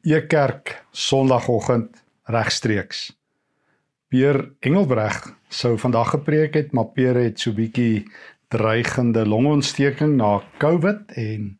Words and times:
Ekerk 0.00 0.78
Sondagoggend 0.96 1.98
regstreeks. 2.24 3.10
Peer 4.08 4.48
Engelbreg 4.64 5.26
sou 5.52 5.74
vandag 5.78 6.14
gepreek 6.14 6.54
het, 6.56 6.70
maar 6.72 6.88
Peer 6.94 7.18
het 7.20 7.42
so 7.42 7.52
bietjie 7.52 8.06
dreigende 8.48 9.26
longontsteking 9.28 10.16
na 10.16 10.38
COVID 10.62 11.12
en 11.20 11.50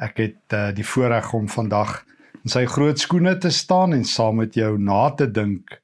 ek 0.00 0.22
het 0.24 0.56
uh, 0.56 0.70
die 0.72 0.86
voorreg 0.88 1.34
om 1.36 1.50
vandag 1.52 1.98
in 2.40 2.54
sy 2.54 2.64
groot 2.64 2.98
skoene 2.98 3.36
te 3.38 3.52
staan 3.52 3.92
en 3.92 4.08
saam 4.08 4.40
met 4.40 4.56
jou 4.56 4.72
na 4.80 5.10
te 5.12 5.28
dink 5.28 5.76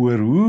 oor 0.00 0.24
hoe 0.24 0.48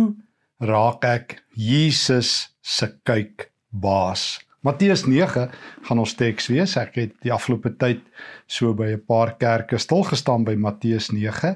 raak 0.63 1.03
ek 1.03 1.41
Jesus 1.59 2.53
se 2.63 2.87
kyk 3.03 3.49
baas. 3.67 4.39
Matteus 4.61 5.07
9 5.09 5.49
gaan 5.81 5.99
ons 5.99 6.11
teks 6.13 6.51
wees. 6.53 6.75
Ek 6.77 6.93
het 6.99 7.13
die 7.25 7.31
afgelope 7.33 7.71
tyd 7.81 8.03
so 8.45 8.75
by 8.77 8.91
'n 8.93 9.05
paar 9.09 9.33
kerke 9.41 9.79
stil 9.81 10.03
gestaan 10.05 10.43
by 10.45 10.53
Matteus 10.53 11.09
9 11.09 11.55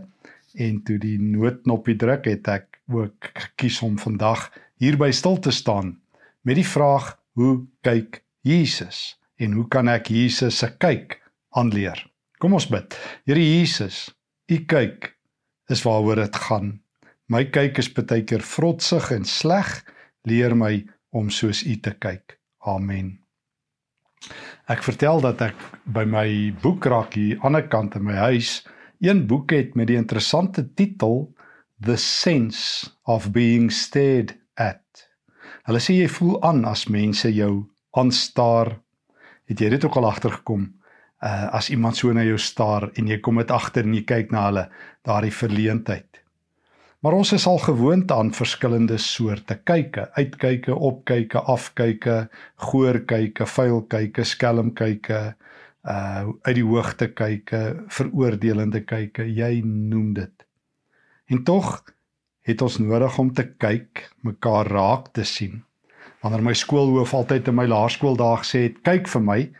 en 0.57 0.79
toe 0.83 0.97
die 0.97 1.19
noodknopie 1.21 1.95
druk 2.01 2.25
het 2.25 2.47
ek 2.47 2.79
ook 2.89 3.29
gekies 3.33 3.81
om 3.85 3.99
vandag 4.01 4.49
hierby 4.81 5.11
stil 5.11 5.37
te 5.37 5.51
staan 5.51 5.99
met 6.41 6.55
die 6.55 6.65
vraag 6.65 7.13
hoe 7.37 7.67
kyk 7.83 8.23
Jesus 8.41 9.19
en 9.37 9.53
hoe 9.53 9.67
kan 9.67 9.87
ek 9.87 10.09
Jesus 10.09 10.57
se 10.57 10.69
kyk 10.77 11.21
aanleer? 11.53 12.01
Kom 12.39 12.53
ons 12.53 12.67
bid. 12.67 12.97
Here 13.25 13.39
Jesus, 13.39 14.09
u 14.49 14.57
kyk 14.65 15.13
is 15.69 15.83
waaroor 15.85 16.15
dit 16.15 16.35
gaan. 16.35 16.79
My 17.29 17.45
kyk 17.45 17.77
is 17.77 17.93
baie 17.93 18.23
keer 18.23 18.41
vrotsig 18.41 19.11
en 19.11 19.25
sleg. 19.25 19.85
Leer 20.25 20.55
my 20.55 20.85
om 21.11 21.29
soos 21.29 21.61
u 21.63 21.75
te 21.79 21.93
kyk. 21.93 22.34
Amen. 22.65 23.19
Ek 24.65 24.81
vertel 24.81 25.21
dat 25.21 25.41
ek 25.45 25.59
by 25.85 26.01
my 26.09 26.27
boekrak 26.63 27.13
hier 27.13 27.37
aan 27.37 27.37
die 27.37 27.45
ander 27.49 27.67
kant 27.69 27.97
in 27.99 28.07
my 28.07 28.17
huis 28.17 28.63
een 29.03 29.25
boek 29.29 29.53
het 29.53 29.75
met 29.77 29.91
die 29.91 29.99
interessante 29.99 30.65
titel 30.73 31.35
The 31.85 31.97
Sense 32.01 32.89
of 33.03 33.29
Being 33.35 33.69
Stared 33.71 34.33
at. 34.57 35.05
Hulle 35.69 35.81
sê 35.83 35.99
jy 35.99 36.09
voel 36.09 36.39
aan 36.41 36.63
as 36.65 36.87
mense 36.89 37.29
jou 37.29 37.67
aanstaar. 37.93 38.79
Het 39.45 39.61
jy 39.61 39.69
dit 39.75 39.85
ook 39.85 39.99
al 40.01 40.09
agtergekom? 40.09 40.65
Uh 41.21 41.53
as 41.57 41.69
iemand 41.69 41.97
so 41.97 42.13
na 42.13 42.25
jou 42.25 42.37
staar 42.41 42.89
en 42.97 43.07
jy 43.07 43.19
kom 43.21 43.37
dit 43.41 43.51
agter 43.51 43.85
en 43.85 43.93
jy 43.93 44.03
kyk 44.09 44.33
na 44.33 44.47
hulle, 44.49 44.65
daardie 45.05 45.33
verleentheid. 45.33 46.24
Maar 47.05 47.13
ons 47.13 47.31
is 47.31 47.43
al 47.45 47.59
gewoond 47.61 48.11
aan 48.11 48.31
verskillende 48.33 48.95
soorte 48.97 49.59
kyke, 49.63 50.07
uitkyke, 50.17 50.73
opkyke, 50.73 51.37
afkyke, 51.37 52.15
goorkyke, 52.65 53.45
vuilkyke, 53.45 54.23
skelmkyke, 54.25 55.19
uh 55.85 56.23
uit 56.47 56.55
die 56.57 56.63
hoogte 56.65 57.11
kyke, 57.13 57.59
veroordelende 57.93 58.81
kyke, 58.89 59.27
jy 59.29 59.59
noem 59.61 60.15
dit. 60.17 60.47
En 61.29 61.43
tog 61.45 61.83
het 62.49 62.65
ons 62.65 62.79
nodig 62.81 63.19
om 63.21 63.29
te 63.37 63.45
kyk, 63.53 64.07
mekaar 64.25 64.73
raak 64.73 65.13
te 65.13 65.27
sien. 65.29 65.61
Wanneer 66.25 66.41
my 66.41 66.57
skoolhoof 66.57 67.13
altyd 67.13 67.53
in 67.53 67.59
my 67.61 67.67
laerskooldae 67.69 68.41
gesê 68.41 68.63
het, 68.65 68.81
"Kyk 68.81 69.07
vir 69.13 69.21
my," 69.21 69.51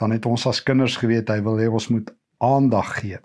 dan 0.00 0.10
het 0.16 0.24
ons 0.24 0.46
as 0.46 0.62
kinders 0.62 0.96
geweet 0.96 1.28
hy 1.28 1.42
wil 1.42 1.60
hê 1.60 1.68
ons 1.68 1.88
moet 1.88 2.14
aandag 2.40 2.96
gee. 3.00 3.20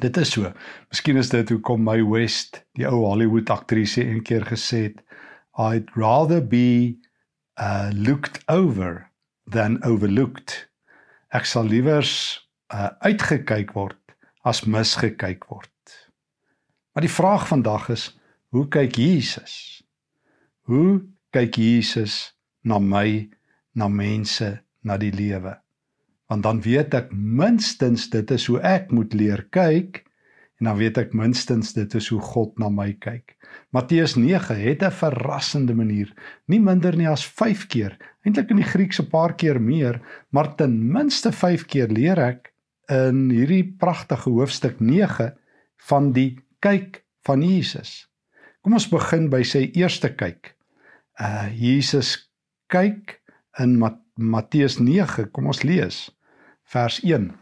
Dit 0.00 0.16
is 0.16 0.32
so. 0.34 0.50
Miskien 0.90 1.16
is 1.20 1.30
dit 1.30 1.48
hoekom 1.52 1.84
my 1.86 2.00
West, 2.02 2.62
die 2.78 2.86
ou 2.88 3.04
Hollywood 3.04 3.50
aktrise 3.50 4.02
een 4.02 4.22
keer 4.26 4.46
gesê 4.48 4.88
het, 4.88 5.02
I'd 5.60 5.90
rather 5.94 6.40
be 6.42 6.98
uh 7.60 7.90
looked 7.92 8.42
over 8.50 9.10
than 9.46 9.78
overlooked. 9.84 10.56
Ek 11.30 11.46
sal 11.46 11.70
liewers 11.70 12.42
uh 12.74 12.90
uitgekyk 13.06 13.74
word 13.78 14.16
as 14.42 14.64
misgekyk 14.66 15.46
word. 15.48 15.70
Maar 16.94 17.06
die 17.06 17.14
vraag 17.14 17.46
vandag 17.48 17.88
is, 17.94 18.10
hoe 18.54 18.66
kyk 18.68 18.96
Jesus? 18.98 19.82
Hoe 20.70 21.02
kyk 21.34 21.56
Jesus 21.58 22.34
na 22.62 22.78
my, 22.78 23.28
na 23.74 23.88
mense, 23.88 24.50
na 24.82 24.98
die 24.98 25.12
lewe? 25.14 25.63
Want 26.30 26.42
dan 26.42 26.60
weet 26.64 26.94
ek 26.94 27.12
minstens 27.12 28.08
dit 28.12 28.30
is 28.30 28.46
hoe 28.50 28.60
ek 28.64 28.92
moet 28.92 29.14
leer 29.14 29.44
kyk 29.54 30.02
en 30.60 30.70
dan 30.70 30.78
weet 30.78 30.98
ek 31.02 31.14
minstens 31.16 31.74
dit 31.76 31.94
is 31.98 32.08
hoe 32.12 32.20
God 32.22 32.54
na 32.62 32.70
my 32.70 32.92
kyk. 33.02 33.34
Matteus 33.74 34.14
9 34.16 34.54
het 34.56 34.82
'n 34.82 34.90
verrassende 34.90 35.74
manier, 35.74 36.12
nie 36.46 36.60
minder 36.60 36.96
nie 36.96 37.08
as 37.08 37.24
5 37.26 37.66
keer, 37.68 37.98
eintlik 38.24 38.50
in 38.50 38.62
die 38.62 38.70
Grieks 38.70 39.00
'n 39.00 39.10
paar 39.10 39.34
keer 39.34 39.60
meer, 39.60 40.00
maar 40.30 40.54
ten 40.56 40.92
minste 40.92 41.32
5 41.32 41.66
keer 41.66 41.88
leer 41.88 42.18
ek 42.18 42.54
in 42.88 43.30
hierdie 43.30 43.64
pragtige 43.78 44.30
hoofstuk 44.30 44.80
9 44.80 45.32
van 45.88 46.12
die 46.12 46.38
kyk 46.60 47.04
van 47.24 47.42
Jesus. 47.42 48.08
Kom 48.62 48.72
ons 48.72 48.88
begin 48.88 49.28
by 49.30 49.42
sy 49.42 49.70
eerste 49.74 50.08
kyk. 50.08 50.54
Uh 51.20 51.48
Jesus 51.52 52.30
kyk 52.68 53.20
in 53.58 53.78
Mat 53.78 54.03
Matteus 54.14 54.76
9, 54.78 55.30
kom 55.34 55.48
ons 55.50 55.64
lees 55.66 55.96
vers 56.70 57.00
1. 57.02 57.32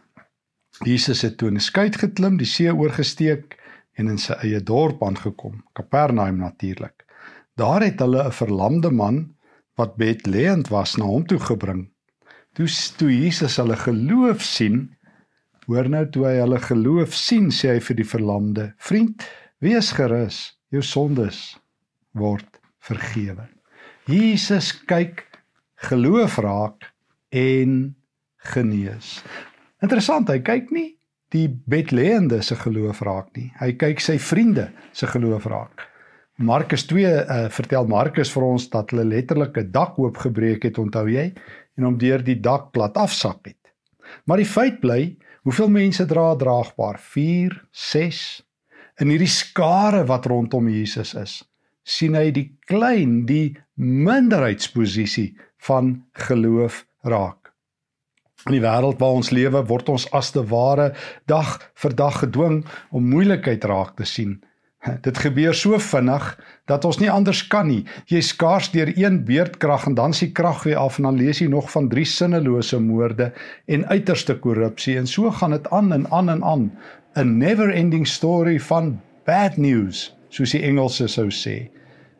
Jesus 0.88 1.20
het 1.20 1.34
toe 1.36 1.50
in 1.50 1.58
'n 1.60 1.60
skuit 1.60 1.96
geklim, 2.00 2.38
die 2.40 2.48
see 2.48 2.72
oorgesteek 2.72 3.58
en 4.00 4.08
in 4.08 4.18
sy 4.18 4.32
eie 4.40 4.60
dorp 4.60 5.02
aangekom, 5.02 5.62
Kapernaum 5.74 6.38
natuurlik. 6.40 7.04
Daar 7.56 7.82
het 7.84 8.00
hulle 8.00 8.24
'n 8.24 8.32
verlamde 8.32 8.90
man 8.90 9.36
wat 9.76 9.96
bedleend 9.96 10.68
was 10.68 10.96
na 10.96 11.04
hom 11.04 11.26
toe 11.26 11.38
gebring. 11.38 11.90
Toe 12.54 12.66
toe 12.96 13.10
Jesus 13.10 13.56
hulle 13.56 13.76
geloof 13.76 14.42
sien, 14.42 14.96
hoor 15.66 15.88
nou 15.88 16.08
toe 16.10 16.24
hy 16.24 16.40
hulle 16.40 16.58
geloof 16.58 17.14
sien, 17.14 17.50
sê 17.50 17.68
hy 17.68 17.80
vir 17.80 17.96
die 17.96 18.08
verlamde: 18.08 18.74
"Vriend, 18.78 19.28
wees 19.60 19.92
gerus, 19.92 20.58
jou 20.70 20.82
sondes 20.82 21.58
word 22.12 22.60
vergewe." 22.80 23.48
Jesus 24.06 24.84
kyk 24.86 25.31
geloof 25.88 26.38
raak 26.42 26.90
en 27.30 27.94
genees. 28.52 29.22
Interessant, 29.82 30.28
hy 30.30 30.42
kyk 30.44 30.70
nie 30.74 30.90
die 31.32 31.48
bedleende 31.48 32.42
se 32.44 32.58
geloof 32.60 33.00
raak 33.06 33.32
nie. 33.38 33.48
Hy 33.60 33.72
kyk 33.80 34.02
sy 34.04 34.18
vriende 34.20 34.68
se 34.92 35.08
geloof 35.08 35.46
raak. 35.48 35.86
Markus 36.42 36.84
2 36.90 37.06
uh, 37.06 37.22
eh, 37.22 37.48
vertel 37.52 37.88
Markus 37.88 38.32
vir 38.34 38.44
ons 38.44 38.68
dat 38.72 38.92
hulle 38.92 39.04
letterlik 39.08 39.56
'n 39.58 39.70
dak 39.72 39.98
oopgebreek 39.98 40.64
het, 40.64 40.78
onthou 40.78 41.06
jy, 41.08 41.32
en 41.76 41.84
hom 41.84 41.98
deur 41.98 42.22
die 42.22 42.40
dak 42.40 42.72
plat 42.72 42.96
afsak 42.96 43.46
het. 43.46 43.72
Maar 44.26 44.42
die 44.42 44.48
feit 44.48 44.80
bly, 44.80 45.16
hoeveel 45.44 45.68
mense 45.68 46.04
dra 46.06 46.34
draagbaar? 46.36 46.98
4, 46.98 47.62
6 47.72 48.42
in 49.00 49.08
hierdie 49.08 49.30
skare 49.30 50.04
wat 50.06 50.26
rondom 50.26 50.68
Jesus 50.68 51.14
is. 51.14 51.42
sien 51.84 52.14
hy 52.14 52.30
die 52.30 52.52
klein, 52.70 53.24
die 53.26 53.56
minderheidsposisie 53.74 55.32
van 55.66 56.04
geloof 56.12 56.84
raak. 57.02 57.52
In 58.48 58.56
die 58.56 58.62
wêreld 58.64 58.98
waar 58.98 59.18
ons 59.20 59.30
lewe, 59.30 59.60
word 59.70 59.90
ons 59.92 60.08
as 60.10 60.32
te 60.34 60.42
ware 60.50 60.92
dag 61.30 61.58
vir 61.78 61.94
dag 61.94 62.18
gedwing 62.24 62.64
om 62.90 63.12
moeilikheid 63.12 63.64
raak 63.70 63.94
te 64.00 64.06
sien. 64.08 64.40
Dit 65.06 65.20
gebeur 65.22 65.54
so 65.54 65.78
vinnig 65.78 66.24
dat 66.66 66.84
ons 66.84 66.98
nie 66.98 67.10
anders 67.10 67.44
kan 67.46 67.68
nie. 67.70 67.84
Jy 68.10 68.18
skaars 68.26 68.72
deur 68.74 68.90
een 68.98 69.20
beerdkrag 69.28 69.86
en 69.86 69.94
dan 69.94 70.14
s'ie 70.14 70.32
krag 70.34 70.64
weer 70.66 70.80
af 70.82 70.98
en 70.98 71.06
dan 71.06 71.20
lees 71.20 71.38
jy 71.38 71.46
nog 71.52 71.70
van 71.70 71.86
drie 71.92 72.06
sinnelose 72.08 72.80
moorde 72.82 73.30
en 73.70 73.86
uiterste 73.86 74.34
korrupsie 74.42 74.96
en 74.98 75.06
so 75.06 75.30
gaan 75.30 75.54
dit 75.54 75.70
aan 75.70 75.92
en 75.94 76.08
aan 76.10 76.34
en 76.34 76.42
aan. 76.42 76.72
'n 77.14 77.38
never 77.38 77.70
ending 77.70 78.06
story 78.06 78.58
van 78.58 79.00
bad 79.24 79.56
news, 79.56 80.16
soos 80.28 80.50
die 80.50 80.62
Engelse 80.62 81.06
sou 81.08 81.30
sê. 81.30 81.70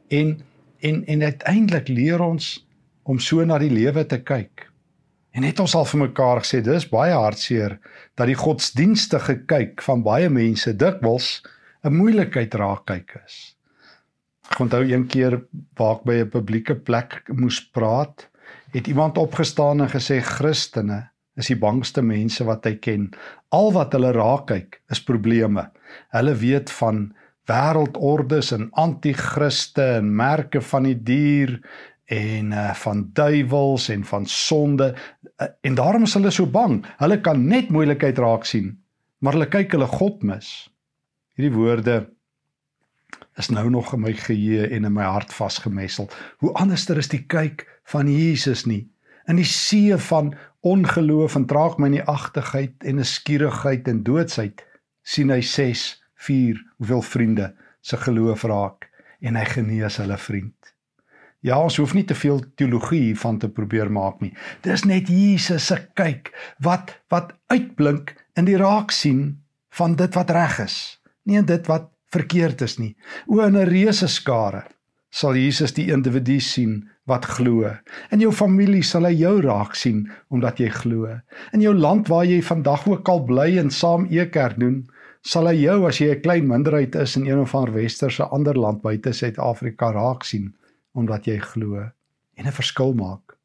En 0.09 0.38
en 0.80 1.06
en 1.06 1.22
uiteindelik 1.22 1.88
leer 1.88 2.20
ons 2.20 2.66
om 3.12 3.20
so 3.20 3.44
na 3.44 3.58
die 3.60 3.72
lewe 3.72 4.06
te 4.08 4.22
kyk. 4.24 4.68
En 5.36 5.44
het 5.44 5.60
ons 5.60 5.74
al 5.76 5.88
vir 5.88 6.02
mekaar 6.06 6.42
gesê 6.44 6.60
dis 6.64 6.88
baie 6.88 7.12
hartseer 7.16 7.78
dat 8.16 8.28
die 8.28 8.38
godsdienstige 8.38 9.42
kyk 9.48 9.84
van 9.84 10.04
baie 10.04 10.28
mense 10.32 10.72
dikwels 10.76 11.42
'n 11.84 11.92
moeilikheid 11.92 12.54
raak 12.54 12.86
kyk 12.86 13.16
is. 13.24 13.56
Ek 14.50 14.60
onthou 14.60 14.84
een 14.84 15.06
keer 15.09 15.41
waar 15.76 15.97
ek 15.97 16.04
by 16.04 16.16
'n 16.20 16.30
publieke 16.30 16.74
plek 16.74 17.22
moes 17.28 17.60
praat, 17.60 18.28
het 18.72 18.86
iemand 18.86 19.18
opgestaan 19.18 19.80
en 19.80 19.88
gesê 19.88 20.20
Christene 20.20 21.10
is 21.36 21.48
die 21.48 21.56
bangste 21.56 22.03
mense 22.03 22.44
wat 22.44 22.65
hy 22.65 22.76
ken. 22.76 23.10
Al 23.50 23.72
wat 23.72 23.92
hulle 23.92 24.12
raak 24.12 24.47
kyk 24.47 24.80
is 24.91 25.00
probleme. 25.00 25.70
Hulle 26.12 26.34
weet 26.34 26.70
van 26.70 27.15
wêreldordes 27.50 28.53
en 28.53 28.68
anti-kriste 28.78 29.82
en 29.98 30.12
merke 30.16 30.60
van 30.60 30.86
die 30.86 30.97
dier 30.97 31.56
en 32.04 32.53
uh, 32.53 32.75
van 32.75 33.10
duiwels 33.13 33.89
en 33.89 34.04
van 34.04 34.27
sonde 34.27 34.95
uh, 34.95 35.47
en 35.60 35.75
daarom 35.75 36.03
is 36.03 36.15
hulle 36.15 36.31
so 36.31 36.47
bang. 36.47 36.81
Hulle 36.99 37.21
kan 37.21 37.47
net 37.47 37.71
moeilikheid 37.71 38.19
raak 38.19 38.45
sien, 38.45 38.75
maar 39.19 39.39
hulle 39.39 39.49
kyk 39.49 39.72
hulle 39.77 39.87
God 39.87 40.22
mis. 40.22 40.51
Hierdie 41.39 41.54
woorde 41.54 41.97
is 43.41 43.49
nou 43.49 43.71
nog 43.71 43.93
in 43.95 44.03
my 44.04 44.13
geheue 44.13 44.69
en 44.69 44.84
in 44.84 44.93
my 44.93 45.04
hart 45.09 45.33
vasgemessel. 45.33 46.10
Hoe 46.39 46.53
anderster 46.60 46.99
is 47.01 47.09
die 47.09 47.25
kyk 47.27 47.65
van 47.89 48.10
Jesus 48.10 48.66
nie 48.66 48.93
in 49.31 49.39
die 49.39 49.47
see 49.47 49.97
van 50.09 50.33
ongeloof 50.66 51.37
en 51.39 51.47
traag 51.47 51.78
my 51.78 51.89
in 51.91 51.99
die 52.01 52.09
agtigheid 52.10 52.84
en 52.84 52.99
'n 52.99 53.04
skierigheid 53.04 53.89
en 53.89 54.03
doodsheid 54.03 54.65
sien 55.03 55.31
hy 55.31 55.41
6, 55.41 56.03
4, 56.15 56.59
hoeveel 56.78 57.03
vriende 57.03 57.54
se 57.81 57.97
geloof 57.97 58.43
raak 58.43 58.91
en 59.21 59.37
hy 59.37 59.45
genees 59.45 59.97
hulle 59.97 60.19
vriend. 60.19 60.72
Ja, 61.42 61.56
ons 61.59 61.74
hoef 61.80 61.91
nie 61.97 62.04
te 62.06 62.15
veel 62.15 62.39
teologie 62.54 63.00
hiervan 63.09 63.41
te 63.42 63.48
probeer 63.50 63.89
maak 63.91 64.21
nie. 64.22 64.30
Dis 64.62 64.84
net 64.86 65.09
Jesus 65.10 65.65
se 65.72 65.78
kyk 65.98 66.30
wat 66.62 66.92
wat 67.10 67.33
uitblink 67.50 68.12
in 68.39 68.47
die 68.47 68.59
raak 68.60 68.94
sien 68.94 69.24
van 69.74 69.97
dit 69.98 70.15
wat 70.15 70.30
reg 70.30 70.60
is, 70.62 70.77
nie 71.27 71.41
in 71.41 71.48
dit 71.48 71.66
wat 71.66 71.91
verkeerd 72.15 72.62
is 72.62 72.78
nie. 72.78 72.94
O 73.27 73.41
in 73.42 73.59
'n 73.59 73.66
reuse 73.66 74.06
skare 74.06 74.62
sal 75.10 75.34
Jesus 75.34 75.74
die 75.74 75.91
individu 75.91 76.39
sien 76.41 76.89
wat 77.06 77.27
glo. 77.27 77.74
In 78.12 78.21
jou 78.21 78.30
familie 78.30 78.83
sal 78.83 79.04
hy 79.04 79.12
jou 79.12 79.41
raak 79.42 79.74
sien 79.74 80.10
omdat 80.30 80.60
jy 80.60 80.71
glo. 80.71 81.18
In 81.53 81.60
jou 81.60 81.74
land 81.74 82.09
waar 82.09 82.24
jy 82.24 82.41
vandag 82.41 82.86
ook 82.86 83.09
al 83.09 83.24
bly 83.24 83.59
en 83.59 83.71
saam 83.71 84.06
ekerk 84.06 84.60
doen, 84.60 84.86
sal 85.22 85.47
hy 85.48 85.59
jou 85.65 85.89
as 85.89 85.98
jy 85.98 86.15
'n 86.15 86.22
klein 86.22 86.47
minderheid 86.47 86.94
is 86.94 87.16
in 87.16 87.27
een 87.27 87.39
of 87.41 87.54
ander 87.54 87.74
westerse 87.74 88.22
ander 88.22 88.54
land 88.54 88.83
buite 88.83 89.12
Suid-Afrika 89.12 89.91
raak 89.91 90.24
sien 90.24 90.54
omdat 90.92 91.27
jy 91.27 91.39
glo 91.39 91.91
en 92.34 92.47
'n 92.47 92.53
verskil 92.53 92.92
maak. 92.94 93.36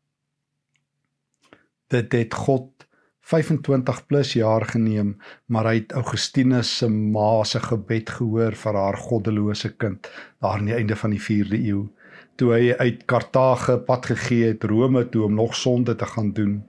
Dit 1.87 2.11
het 2.11 2.33
God 2.33 2.87
25 3.27 4.05
plus 4.07 4.33
jaar 4.33 4.65
geneem, 4.65 5.17
maar 5.45 5.65
hy 5.67 5.75
het 5.81 5.91
Augustinus 5.91 6.77
se 6.77 6.87
ma 6.87 7.43
se 7.43 7.59
gebed 7.59 8.09
gehoor 8.09 8.55
vir 8.55 8.73
haar 8.73 8.97
goddelose 8.97 9.73
kind 9.75 10.07
daar 10.39 10.59
aan 10.59 10.69
die 10.69 10.75
einde 10.75 10.95
van 10.95 11.11
die 11.11 11.19
4de 11.19 11.59
eeu, 11.59 11.87
toe 12.35 12.53
hy 12.53 12.73
uit 12.79 13.05
Kartage 13.05 13.77
pad 13.77 14.05
gegee 14.05 14.53
het 14.53 14.63
Rome 14.63 15.09
toe 15.09 15.25
om 15.25 15.35
nog 15.35 15.55
sonde 15.55 15.95
te 15.95 16.05
gaan 16.05 16.31
doen. 16.31 16.63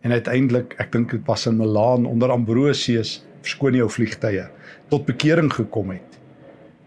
En 0.00 0.12
uiteindelik, 0.12 0.74
ek 0.78 0.92
dink 0.92 1.10
dit 1.10 1.26
was 1.26 1.46
in 1.46 1.56
Milaan 1.56 2.06
onder 2.06 2.30
Ambrosius, 2.30 3.24
verskoon 3.40 3.74
jou 3.74 3.90
vliegtye, 3.90 4.50
tot 4.88 5.06
bekering 5.06 5.52
gekom 5.52 5.90
het 5.90 6.11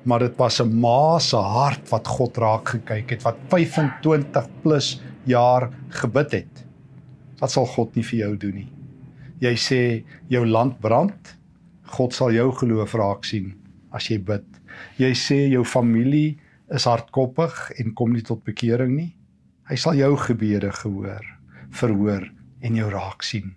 maar 0.06 0.19
dit 0.19 0.38
was 0.38 0.62
'n 0.62 0.80
ma 0.80 1.19
se 1.19 1.38
hart 1.38 1.90
wat 1.90 2.07
God 2.07 2.38
raak 2.38 2.69
gekyk 2.69 3.10
het 3.10 3.24
wat 3.24 3.38
25 3.50 4.48
plus 4.62 5.02
jaar 5.25 5.69
gebid 5.90 6.31
het. 6.31 6.66
Wat 7.40 7.52
sal 7.52 7.66
God 7.66 7.96
nie 7.96 8.04
vir 8.04 8.19
jou 8.19 8.38
doen 8.38 8.56
nie? 8.56 8.72
Jy 9.40 9.56
sê 9.56 10.04
jou 10.28 10.46
land 10.46 10.80
brand, 10.80 11.36
God 11.84 12.13
sal 12.13 12.31
jou 12.31 12.52
geloof 12.52 12.94
raak 12.94 13.25
sien 13.25 13.54
as 13.92 14.07
jy 14.07 14.18
bid. 14.18 14.46
Jy 14.98 15.12
sê 15.13 15.50
jou 15.50 15.63
familie 15.63 16.38
is 16.74 16.86
hardkoppig 16.86 17.72
en 17.80 17.94
kom 17.94 18.13
nie 18.13 18.22
tot 18.22 18.44
bekering 18.44 18.96
nie. 18.96 19.16
Hy 19.69 19.75
sal 19.75 19.94
jou 19.94 20.16
gebede 20.18 20.72
gehoor, 20.72 21.25
verhoor 21.72 22.31
en 22.62 22.75
jou 22.75 22.90
raak 22.90 23.24
sien. 23.24 23.56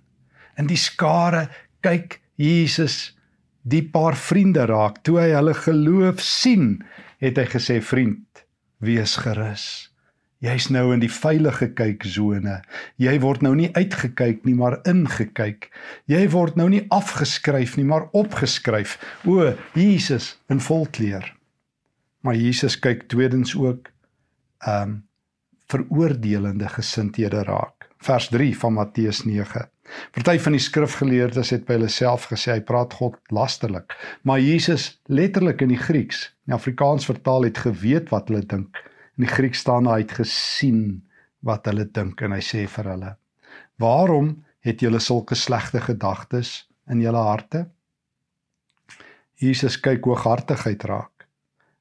In 0.59 0.67
die 0.67 0.77
skare 0.77 1.49
kyk 1.81 2.21
Jesus 2.37 3.18
die 3.63 3.83
paar 3.83 4.17
vriende 4.17 4.67
raak. 4.67 5.03
Toe 5.03 5.21
hy 5.23 5.31
hulle 5.35 5.55
geloof 5.55 6.21
sien, 6.23 6.85
het 7.23 7.39
hy 7.39 7.47
gesê: 7.51 7.81
"Vriend, 7.83 8.45
wees 8.79 9.17
gerus. 9.17 9.93
Jy's 10.39 10.69
nou 10.71 10.93
in 10.95 11.01
die 11.01 11.11
veilige 11.11 11.73
kyksone. 11.75 12.63
Jy 12.97 13.21
word 13.21 13.43
nou 13.43 13.55
nie 13.55 13.73
uitgekyk 13.75 14.45
nie, 14.47 14.55
maar 14.55 14.79
ingekyk. 14.87 15.67
Jy 16.07 16.29
word 16.31 16.57
nou 16.57 16.69
nie 16.69 16.87
afgeskryf 16.95 17.77
nie, 17.77 17.85
maar 17.85 18.07
opgeskryf. 18.13 18.99
O, 19.27 19.55
Jesus 19.75 20.39
in 20.49 20.61
volkleur." 20.61 21.35
Maar 22.21 22.35
Jesus 22.35 22.79
kyk 22.79 23.09
tweedens 23.09 23.57
ook 23.57 23.91
ehm 24.59 24.83
um, 24.83 25.03
veroordelende 25.69 26.69
gesindhede 26.69 27.43
raak. 27.45 27.78
Vers 27.99 28.29
3 28.31 28.53
van 28.59 28.73
Matteus 28.73 29.25
9. 29.25 29.69
Party 30.15 30.39
van 30.39 30.55
die 30.55 30.63
skrifgeleerdes 30.63 31.51
het 31.55 31.65
by 31.67 31.79
hulle 31.79 31.91
self 31.91 32.29
gesê 32.31 32.53
hy 32.55 32.63
praat 32.67 32.95
God 32.99 33.17
lasterlik, 33.35 33.97
maar 34.23 34.39
Jesus 34.39 35.01
letterlik 35.11 35.65
in 35.65 35.73
die 35.73 35.81
Grieks, 35.81 36.29
in 36.47 36.55
Afrikaans 36.55 37.09
vertaal 37.09 37.49
het 37.49 37.59
geweet 37.65 38.13
wat 38.15 38.31
hulle 38.31 38.45
dink. 38.47 38.79
In 39.19 39.27
die 39.27 39.33
Grieks 39.33 39.65
staan 39.65 39.89
hy 39.91 40.03
het 40.05 40.15
gesien 40.21 41.01
wat 41.43 41.67
hulle 41.67 41.89
dink 41.91 42.23
en 42.23 42.37
hy 42.37 42.43
sê 42.45 42.67
vir 42.71 42.93
hulle: 42.93 43.17
"Waarom 43.83 44.31
het 44.63 44.85
julle 44.85 45.01
sulke 45.01 45.35
slegte 45.35 45.81
gedagtes 45.81 46.69
in 46.91 47.03
julle 47.03 47.25
harte?" 47.25 47.67
Jesus 49.39 49.81
kyk 49.81 50.07
hooghartigheid 50.07 50.85
raak. 50.85 51.27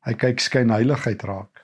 Hy 0.05 0.13
kyk 0.13 0.41
skynheiligheid 0.41 1.23
raak. 1.25 1.56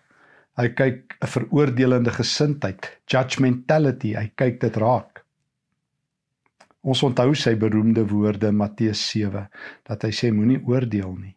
Hy 0.54 0.68
kyk 0.78 1.16
'n 1.18 1.28
veroordelende 1.28 2.12
gesindheid, 2.14 3.00
judgmentality, 3.10 4.14
hy 4.14 4.32
kyk 4.36 4.60
dit 4.62 4.76
raak. 4.78 5.24
Ons 6.84 7.02
onthou 7.04 7.34
sy 7.34 7.56
beroemde 7.56 8.04
woorde 8.10 8.52
Matteus 8.52 9.02
7 9.10 9.48
dat 9.88 10.04
hy 10.04 10.12
sê 10.12 10.30
moenie 10.32 10.62
oordeel 10.68 11.16
nie. 11.16 11.36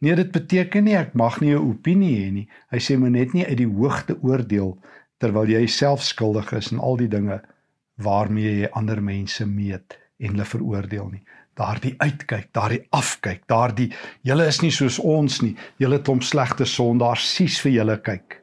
Nee, 0.00 0.14
dit 0.14 0.32
beteken 0.32 0.84
nie 0.84 0.96
ek 0.98 1.14
mag 1.14 1.40
nie 1.40 1.54
'n 1.54 1.64
opinie 1.70 2.16
hê 2.18 2.32
nie. 2.32 2.48
Hy 2.70 2.78
sê 2.78 2.98
moet 2.98 3.12
net 3.12 3.32
nie 3.34 3.46
uit 3.46 3.56
die 3.58 3.72
hoogte 3.78 4.18
oordeel 4.22 4.76
terwyl 5.18 5.48
jy 5.48 5.66
self 5.66 6.02
skuldig 6.02 6.52
is 6.52 6.72
in 6.72 6.78
al 6.78 6.96
die 6.96 7.08
dinge 7.08 7.40
waarmee 7.96 8.60
jy 8.60 8.68
ander 8.72 9.00
mense 9.02 9.46
meet 9.46 9.98
en 10.18 10.28
hulle 10.28 10.44
veroordeel 10.44 11.08
nie. 11.10 11.24
Daardie 11.54 11.94
uitkyk, 11.98 12.52
daardie 12.52 12.86
afkyk, 12.90 13.46
daardie 13.48 13.92
julle 14.22 14.46
is 14.46 14.60
nie 14.62 14.70
soos 14.70 14.98
ons 14.98 15.40
nie. 15.42 15.56
Julle 15.78 15.98
het 15.98 16.06
hom 16.06 16.20
slegte 16.20 16.64
sondaars 16.64 17.34
sies 17.34 17.58
vir 17.60 17.72
julle 17.72 17.96
kyk. 17.98 18.37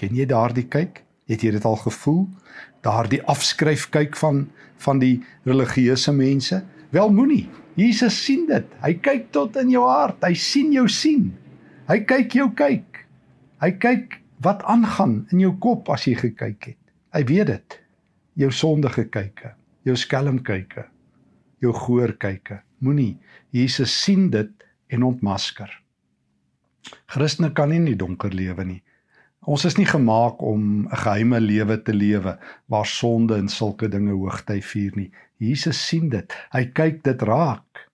Ken 0.00 0.16
jy 0.16 0.24
daardie 0.28 0.64
kyk? 0.72 1.02
Het 1.28 1.44
jy 1.44 1.50
dit 1.58 1.64
al 1.68 1.76
gevoel? 1.82 2.24
Daardie 2.84 3.20
afskryf 3.28 3.90
kyk 3.92 4.16
van 4.16 4.46
van 4.80 4.96
die 5.02 5.18
religieuse 5.44 6.12
mense? 6.16 6.62
Wel 6.90 7.10
moenie. 7.12 7.44
Jesus 7.76 8.16
sien 8.24 8.46
dit. 8.48 8.64
Hy 8.80 8.94
kyk 9.04 9.28
tot 9.36 9.58
in 9.60 9.68
jou 9.74 9.84
hart. 9.84 10.24
Hy 10.24 10.32
sien 10.32 10.72
jou 10.72 10.86
sien. 10.88 11.28
Hy 11.90 11.98
kyk 12.08 12.32
jou 12.38 12.48
kyk. 12.56 13.02
Hy 13.60 13.70
kyk 13.76 14.16
wat 14.40 14.64
aangaan 14.64 15.26
in 15.34 15.44
jou 15.44 15.52
kop 15.60 15.90
as 15.92 16.06
jy 16.08 16.16
gekyk 16.16 16.72
het. 16.72 16.80
Hy 17.12 17.24
weet 17.28 17.52
dit. 17.52 17.78
Jou 18.40 18.48
sondige 18.54 19.04
kyke, 19.12 19.52
jou 19.84 19.96
skelm 19.98 20.38
kyke, 20.46 20.86
jou 21.60 21.74
goor 21.76 22.14
kyke. 22.16 22.62
Moenie. 22.80 23.18
Jesus 23.52 23.92
sien 23.92 24.30
dit 24.32 24.64
en 24.88 25.04
ontmasker. 25.04 25.68
Christene 27.12 27.50
kan 27.52 27.68
nie 27.68 27.82
in 27.82 27.90
die 27.90 27.98
donker 28.00 28.32
lewe 28.32 28.64
nie. 28.64 28.80
Ons 29.48 29.64
is 29.64 29.78
nie 29.78 29.88
gemaak 29.88 30.42
om 30.44 30.84
'n 30.84 30.96
geheime 31.02 31.40
lewe 31.40 31.82
te 31.82 31.94
lewe 31.94 32.38
waar 32.66 32.86
sonde 32.86 33.36
en 33.36 33.48
sulke 33.48 33.88
dinge 33.88 34.12
hoogty 34.12 34.60
vier 34.60 34.92
nie. 34.94 35.10
Jesus 35.38 35.86
sien 35.86 36.08
dit. 36.08 36.32
Hy 36.52 36.64
kyk 36.64 37.02
dit 37.02 37.22
raak 37.22 37.88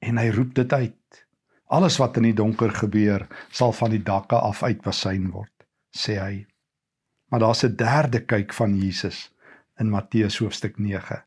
en 0.00 0.18
hy 0.18 0.30
roep 0.30 0.54
dit 0.54 0.72
uit. 0.72 1.26
Alles 1.66 1.98
wat 1.98 2.16
in 2.16 2.22
die 2.22 2.34
donker 2.34 2.70
gebeur, 2.70 3.26
sal 3.50 3.72
van 3.72 3.90
die 3.90 4.02
dakke 4.02 4.36
af 4.36 4.62
uitwasyn 4.62 5.30
word, 5.30 5.66
sê 5.90 6.18
hy. 6.20 6.46
Maar 7.30 7.40
daar's 7.40 7.64
'n 7.64 7.76
derde 7.76 8.20
kyk 8.20 8.52
van 8.52 8.76
Jesus 8.76 9.32
in 9.80 9.90
Matteus 9.90 10.38
hoofstuk 10.38 10.78
9. 10.78 11.22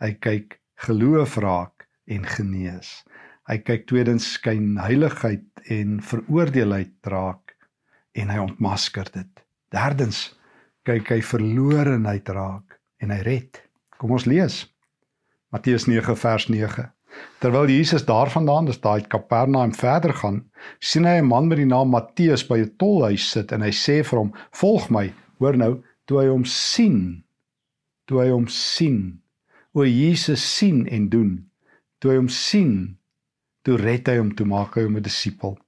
Hy 0.00 0.12
kyk 0.12 0.60
geloof 0.76 1.36
raak 1.36 1.86
en 2.06 2.24
genees. 2.24 3.04
Hy 3.48 3.58
kyk 3.58 3.86
tweedens 3.86 4.32
skyn 4.32 4.78
heiligheid 4.78 5.44
en 5.68 6.00
veroordeelheid 6.00 6.94
raak 7.02 7.47
en 8.18 8.32
hy 8.32 8.38
ontmasker 8.42 9.08
dit. 9.14 9.44
Derdens 9.74 10.28
kyk 10.88 11.10
hy 11.12 11.20
verlorenheid 11.22 12.28
raak 12.34 12.78
en 13.02 13.12
hy 13.14 13.20
red. 13.26 13.62
Kom 13.98 14.14
ons 14.16 14.26
lees. 14.26 14.62
Matteus 15.52 15.86
9 15.88 16.16
vers 16.16 16.48
9. 16.48 16.86
Terwyl 17.42 17.70
Jesus 17.72 18.04
daarvandaan, 18.06 18.68
dis 18.68 18.80
daai 18.82 19.06
Kapernaum 19.10 19.72
verder 19.74 20.12
gaan, 20.20 20.42
sien 20.80 21.06
hy 21.08 21.18
'n 21.20 21.30
man 21.30 21.48
met 21.48 21.58
die 21.58 21.66
naam 21.66 21.90
Matteus 21.90 22.44
by 22.46 22.58
'n 22.58 22.76
tolhuis 22.78 23.30
sit 23.30 23.52
en 23.52 23.62
hy 23.62 23.70
sê 23.70 24.04
vir 24.04 24.18
hom: 24.18 24.32
"Volg 24.52 24.90
my." 24.90 25.12
Hoor 25.38 25.56
nou, 25.56 25.82
toe 26.06 26.20
hy 26.20 26.28
hom 26.28 26.44
sien, 26.44 27.24
toe 28.06 28.20
hy 28.22 28.30
hom 28.30 28.46
sien, 28.48 29.20
o 29.74 29.84
Jesus 29.84 30.42
sien 30.56 30.86
en 30.86 31.08
doen. 31.08 31.50
Toe 32.00 32.10
hy 32.12 32.16
hom 32.16 32.28
sien, 32.28 32.98
toe 33.62 33.76
red 33.76 34.08
hy 34.08 34.16
hom, 34.18 34.34
toe 34.34 34.46
maak 34.46 34.74
hy 34.74 34.82
hom 34.82 34.96
'n 34.96 35.02
disipel. 35.02 35.58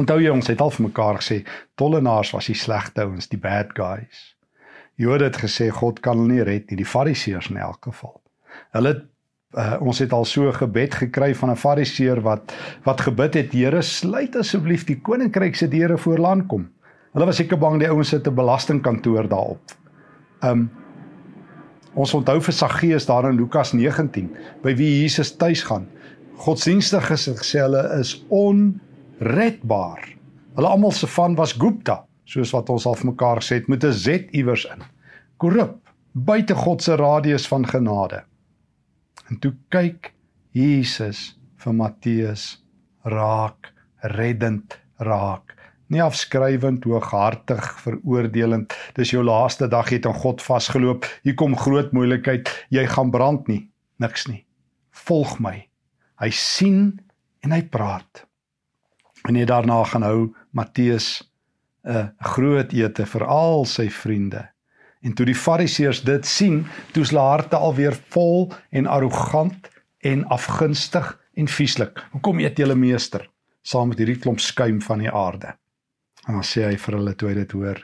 Onthou 0.00 0.18
jy 0.22 0.30
ons 0.32 0.48
het 0.48 0.60
al 0.60 0.70
vir 0.72 0.86
mekaar 0.88 1.18
gesê 1.20 1.42
tollenaars 1.76 2.32
was 2.32 2.48
die 2.48 2.56
slegte 2.56 3.04
ouens, 3.04 3.28
die 3.28 3.40
bad 3.40 3.74
guys. 3.76 4.32
Jode 5.00 5.24
het 5.28 5.40
gesê 5.40 5.68
God 5.72 6.00
kan 6.04 6.20
hulle 6.20 6.32
nie 6.32 6.44
red 6.46 6.70
nie, 6.70 6.78
die 6.80 6.88
fariseërs 6.88 7.50
in 7.52 7.58
elk 7.60 7.88
geval. 7.90 8.20
Hulle 8.76 8.92
uh, 9.56 9.76
ons 9.84 10.00
het 10.00 10.12
al 10.16 10.24
so 10.28 10.52
gebed 10.56 10.94
gekry 11.02 11.32
van 11.36 11.50
'n 11.50 11.60
fariseer 11.60 12.20
wat 12.24 12.54
wat 12.84 13.00
gebid 13.00 13.34
het, 13.34 13.52
Here, 13.52 13.82
sluit 13.82 14.36
asseblief 14.36 14.84
die 14.84 15.00
koninkryk 15.00 15.56
se 15.56 15.68
deure 15.68 15.98
voor 15.98 16.18
land 16.18 16.46
kom. 16.46 16.70
Hulle 17.12 17.26
was 17.26 17.36
seker 17.36 17.58
bang 17.58 17.80
die 17.80 17.88
ouens 17.88 18.08
sit 18.08 18.26
'n 18.26 18.34
belastingkantoor 18.34 19.28
daarop. 19.28 19.76
Um 20.42 20.70
ons 21.94 22.14
onthou 22.14 22.40
vir 22.40 22.52
Saggeus 22.52 23.06
daar 23.06 23.28
in 23.28 23.36
Lukas 23.36 23.72
19 23.72 24.30
by 24.62 24.74
wie 24.74 25.02
Jesus 25.02 25.36
tuis 25.36 25.62
gaan. 25.62 25.86
Godsdienstiges 26.36 27.26
het 27.26 27.38
gesê 27.38 27.60
hulle 27.60 28.00
is 28.00 28.24
on 28.28 28.80
redbaar. 29.22 30.08
Hulle 30.56 30.68
almal 30.68 30.92
se 30.92 31.06
van 31.06 31.36
was 31.38 31.54
Gupta, 31.58 32.02
soos 32.28 32.52
wat 32.54 32.70
ons 32.72 32.86
al 32.86 32.98
vir 32.98 33.12
mekaar 33.12 33.40
gesê 33.42 33.60
het 33.60 33.68
met 33.68 33.84
'n 33.84 33.92
Z 33.92 34.28
iewers 34.32 34.64
in. 34.64 34.82
Korrup, 35.36 35.78
buite 36.12 36.54
God 36.54 36.82
se 36.82 36.96
radius 36.96 37.46
van 37.48 37.66
genade. 37.66 38.24
En 39.28 39.38
toe 39.38 39.54
kyk 39.68 40.12
Jesus 40.50 41.38
vir 41.56 41.74
Matteus 41.74 42.64
raak, 43.04 43.72
reddend 44.00 44.80
raak. 44.96 45.54
Nie 45.92 46.02
afskrywend, 46.02 46.84
hooghartig, 46.84 47.80
veroordelend. 47.84 48.72
Dis 48.94 49.10
jou 49.10 49.22
laaste 49.24 49.68
dag 49.68 49.90
jy 49.90 49.96
het 50.00 50.06
aan 50.06 50.14
God 50.14 50.42
vasgeloop. 50.42 51.04
Hier 51.22 51.34
kom 51.34 51.56
groot 51.56 51.92
moeilikheid, 51.92 52.48
jy 52.70 52.86
gaan 52.86 53.10
brand 53.10 53.48
nie. 53.48 53.68
Niks 54.00 54.26
nie. 54.26 54.46
Volg 54.90 55.38
my. 55.38 55.68
Hy 56.22 56.30
sien 56.30 57.00
en 57.44 57.52
hy 57.52 57.62
praat. 57.62 58.24
En 59.22 59.32
net 59.32 59.48
daarna 59.48 59.84
gaan 59.84 60.02
hou 60.02 60.34
Matteus 60.50 61.22
'n 61.84 62.14
groot 62.18 62.72
ete 62.72 63.06
vir 63.06 63.24
al 63.26 63.64
sy 63.64 63.88
vriende. 63.90 64.48
En 65.02 65.14
toe 65.14 65.26
die 65.26 65.34
Fariseërs 65.34 66.02
dit 66.06 66.26
sien, 66.26 66.66
toe's 66.92 67.10
hulle 67.10 67.24
harte 67.26 67.56
alweer 67.56 67.96
vol 68.14 68.52
en 68.70 68.86
arrogant 68.86 69.70
en 69.98 70.24
afgunstig 70.24 71.08
en 71.34 71.48
vieslik. 71.48 72.04
Hoekom 72.12 72.38
eet 72.38 72.58
julle 72.58 72.74
meester 72.78 73.26
saam 73.62 73.88
met 73.88 73.98
hierdie 73.98 74.18
klomp 74.18 74.40
skuim 74.40 74.80
van 74.82 75.02
die 75.02 75.10
aarde? 75.10 75.56
En 76.26 76.38
dan 76.38 76.46
sê 76.46 76.68
hy 76.68 76.76
vir 76.78 76.98
hulle 76.98 77.14
toe 77.18 77.28
hy 77.28 77.34
dit 77.34 77.52
hoor: 77.58 77.82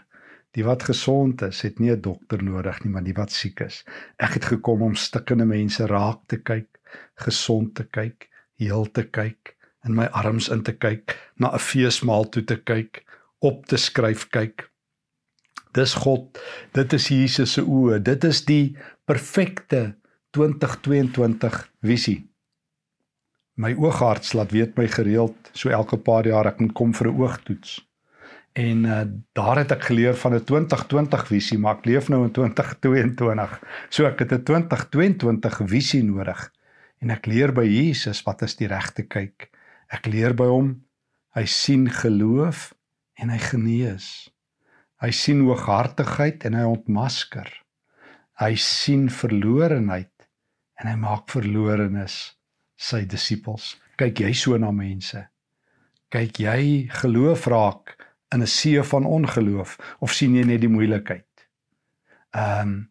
Die 0.54 0.64
wat 0.64 0.86
gesond 0.86 1.42
is, 1.42 1.62
het 1.66 1.78
nie 1.82 1.90
'n 1.90 2.00
dokter 2.00 2.42
nodig 2.42 2.84
nie, 2.84 2.92
maar 2.92 3.02
die 3.02 3.18
wat 3.18 3.32
siek 3.32 3.60
is. 3.60 3.84
Ek 4.18 4.38
het 4.38 4.44
gekom 4.44 4.82
om 4.82 4.94
stikkende 4.94 5.44
mense 5.44 5.86
raak 5.86 6.20
te 6.26 6.38
kyk, 6.38 6.78
gesond 7.26 7.74
te 7.74 7.84
kyk, 7.84 8.28
heel 8.58 8.86
te 8.86 9.02
kyk, 9.02 9.57
in 9.88 9.94
my 9.94 10.06
arms 10.12 10.48
in 10.48 10.62
te 10.62 10.72
kyk, 10.72 11.16
na 11.36 11.52
'n 11.54 11.58
feesmaal 11.58 12.28
toe 12.28 12.44
te 12.44 12.56
kyk, 12.56 13.04
op 13.40 13.66
te 13.66 13.76
skryf 13.76 14.28
kyk 14.30 14.68
Dis 15.78 15.94
God. 15.94 16.38
Dit 16.72 16.92
is 16.96 17.08
Jesus 17.12 17.52
se 17.56 17.62
oë. 17.62 18.00
Dit 18.02 18.24
is 18.24 18.40
die 18.48 18.76
perfekte 19.08 19.98
2022 20.36 21.58
visie. 21.84 22.22
My 23.58 23.74
oogarts 23.76 24.34
laat 24.38 24.54
weet 24.54 24.76
my 24.78 24.86
gereeld 24.90 25.50
so 25.52 25.70
elke 25.74 25.98
paar 25.98 26.26
jaar 26.26 26.46
ek 26.50 26.60
moet 26.62 26.74
kom 26.78 26.94
vir 26.94 27.10
'n 27.10 27.20
oogtoets. 27.20 27.78
En 28.58 28.84
uh, 28.84 29.02
daar 29.32 29.58
het 29.58 29.72
ek 29.72 29.84
geleer 29.90 30.14
van 30.14 30.34
'n 30.34 30.44
2020 30.44 31.26
visie, 31.26 31.58
maar 31.58 31.76
ek 31.78 31.86
leef 31.86 32.08
nou 32.08 32.24
in 32.24 32.32
2022. 32.32 33.60
So 33.90 34.06
ek 34.06 34.18
het 34.18 34.32
'n 34.32 34.42
2022 34.42 35.60
visie 35.66 36.02
nodig. 36.02 36.52
En 37.00 37.10
ek 37.10 37.26
leer 37.26 37.52
by 37.52 37.64
Jesus 37.64 38.22
wat 38.22 38.42
is 38.42 38.56
die 38.56 38.66
regte 38.66 39.02
kyk. 39.02 39.50
Ek 39.92 40.06
leer 40.06 40.34
by 40.36 40.48
hom. 40.50 40.74
Hy 41.36 41.44
sien 41.48 41.86
geloof 41.92 42.72
en 43.20 43.30
hy 43.32 43.38
genees. 43.38 44.28
Hy 45.02 45.10
sien 45.14 45.44
hooghartigheid 45.46 46.44
en 46.48 46.56
hy 46.58 46.64
ontmasker. 46.66 47.48
Hy 48.38 48.54
sien 48.58 49.08
verlorenheid 49.10 50.12
en 50.78 50.90
hy 50.90 50.96
maak 50.98 51.28
verlorenes 51.30 52.18
sy 52.78 53.04
disippels. 53.10 53.76
Kyk 53.98 54.22
jy 54.22 54.32
so 54.36 54.58
na 54.58 54.70
mense? 54.74 55.24
Kyk 56.14 56.38
jy 56.42 56.60
geloof 57.00 57.48
raak 57.50 57.96
in 58.34 58.42
'n 58.42 58.46
see 58.46 58.82
van 58.82 59.04
ongeloof 59.04 59.78
of 60.00 60.12
sien 60.12 60.34
jy 60.34 60.44
net 60.44 60.60
die 60.60 60.70
moeilikheid? 60.70 61.26
Ehm 62.34 62.62
um, 62.62 62.88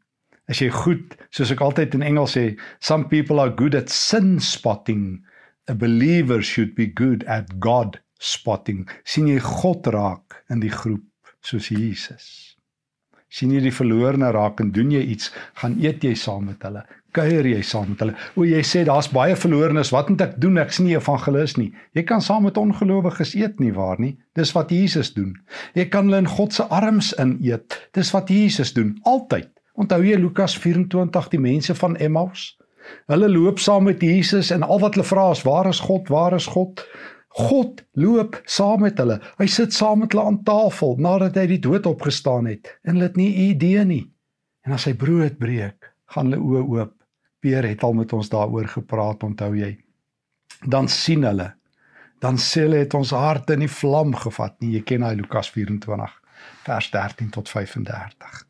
as 0.48 0.62
jy 0.62 0.70
goed, 0.72 1.16
soos 1.30 1.52
ek 1.52 1.62
altyd 1.62 1.96
in 1.98 2.04
Engels 2.08 2.38
sê, 2.38 2.58
some 2.80 3.10
people 3.12 3.40
are 3.40 3.52
good 3.52 3.76
at 3.76 3.90
sin 3.90 4.40
spotting. 4.40 5.26
A 5.70 5.76
believer 5.76 6.42
should 6.42 6.76
be 6.76 6.88
good 6.88 7.26
at 7.28 7.60
God 7.60 8.00
spotting. 8.20 8.88
sien 9.04 9.28
jy 9.28 9.40
God 9.40 9.88
raak 9.88 10.44
in 10.50 10.62
die 10.64 10.72
groep? 10.72 11.04
soos 11.48 11.72
Jesus. 11.72 12.28
sien 13.28 13.52
jy 13.52 13.60
die 13.60 13.74
verlorene 13.76 14.30
raak 14.32 14.62
en 14.64 14.70
doen 14.72 14.88
jy 14.94 15.02
iets, 15.12 15.34
gaan 15.60 15.74
eet 15.84 16.06
jy 16.06 16.14
saam 16.16 16.46
met 16.48 16.62
hulle, 16.64 16.80
kuier 17.14 17.46
jy 17.46 17.60
saam 17.70 17.90
met 17.92 18.00
hulle. 18.02 18.14
O 18.40 18.46
jy 18.48 18.62
sê 18.66 18.86
daar's 18.88 19.10
baie 19.12 19.36
verlorenes, 19.36 19.92
wat 19.92 20.08
moet 20.10 20.24
ek 20.24 20.38
doen? 20.42 20.56
Ek's 20.64 20.80
nie 20.80 20.96
evangelis 20.96 21.58
nie. 21.60 21.68
Jy 21.94 22.06
kan 22.08 22.24
saam 22.24 22.48
met 22.48 22.58
ongelowiges 22.58 23.36
eet 23.36 23.60
nie 23.60 23.74
waar 23.76 24.00
nie. 24.00 24.14
Dis 24.40 24.54
wat 24.56 24.72
Jesus 24.72 25.12
doen. 25.18 25.36
Jy 25.76 25.90
kan 25.92 26.08
hulle 26.08 26.24
in 26.24 26.32
God 26.38 26.56
se 26.56 26.66
arms 26.80 27.12
ineet. 27.20 27.76
Dis 27.94 28.14
wat 28.16 28.32
Jesus 28.32 28.72
doen 28.78 28.96
altyd. 29.04 29.52
Onthou 29.76 30.00
jy 30.08 30.16
Lukas 30.24 30.56
24 30.64 31.28
die 31.36 31.44
mense 31.44 31.76
van 31.78 32.00
Emmaus? 32.00 32.54
Hulle 33.12 33.30
loop 33.32 33.60
saam 33.60 33.88
met 33.88 34.02
Jesus 34.02 34.52
en 34.56 34.66
al 34.66 34.82
wat 34.84 34.98
hulle 34.98 35.08
vra 35.08 35.30
is 35.32 35.44
waar 35.48 35.70
is 35.70 35.80
God? 35.84 36.10
Waar 36.14 36.36
is 36.38 36.48
God? 36.52 36.84
God 37.38 37.84
loop 37.94 38.40
saam 38.50 38.82
met 38.86 38.98
hulle. 39.02 39.20
Hy 39.38 39.48
sit 39.52 39.74
saam 39.76 40.02
met 40.04 40.14
hulle 40.14 40.26
aan 40.26 40.44
tafel 40.48 40.96
nadat 41.02 41.38
hy 41.38 41.46
die 41.54 41.62
dood 41.64 41.86
opgestaan 41.90 42.50
het 42.50 42.72
en 42.84 42.96
hulle 42.96 43.10
het 43.10 43.20
nie 43.20 43.34
idee 43.50 43.84
nie. 43.86 44.06
En 44.66 44.76
as 44.76 44.88
hy 44.90 44.96
brood 45.00 45.38
breek, 45.40 45.94
gaan 46.12 46.32
hulle 46.32 46.44
oë 46.44 46.64
oop. 46.76 46.94
Peer 47.44 47.68
het 47.70 47.84
al 47.86 47.94
met 47.94 48.14
ons 48.18 48.30
daaroor 48.34 48.66
gepraat, 48.72 49.22
onthou 49.24 49.54
jy? 49.56 49.76
Dan 50.66 50.90
sien 50.90 51.24
hulle. 51.28 51.52
Dan 52.20 52.40
sê 52.42 52.66
hulle 52.66 52.82
het 52.82 52.96
ons 52.98 53.14
harte 53.14 53.54
in 53.54 53.64
die 53.68 53.72
vlam 53.72 54.16
gevat. 54.18 54.56
Nie, 54.64 54.80
jy 54.80 54.82
ken 54.90 55.06
hy 55.06 55.14
Lukas 55.20 55.52
24 55.54 56.16
vers 56.66 56.90
13 56.92 57.30
tot 57.30 57.50
35. 57.50 58.42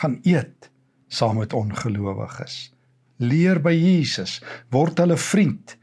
Gaan 0.00 0.18
eet 0.22 0.70
saam 1.08 1.38
met 1.42 1.52
ongelowiges. 1.52 2.75
Leer 3.18 3.60
by 3.60 3.72
Jesus, 3.72 4.42
word 4.70 4.98
hulle 4.98 5.16
vriend. 5.16 5.76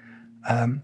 Ehm 0.44 0.64
um, 0.64 0.82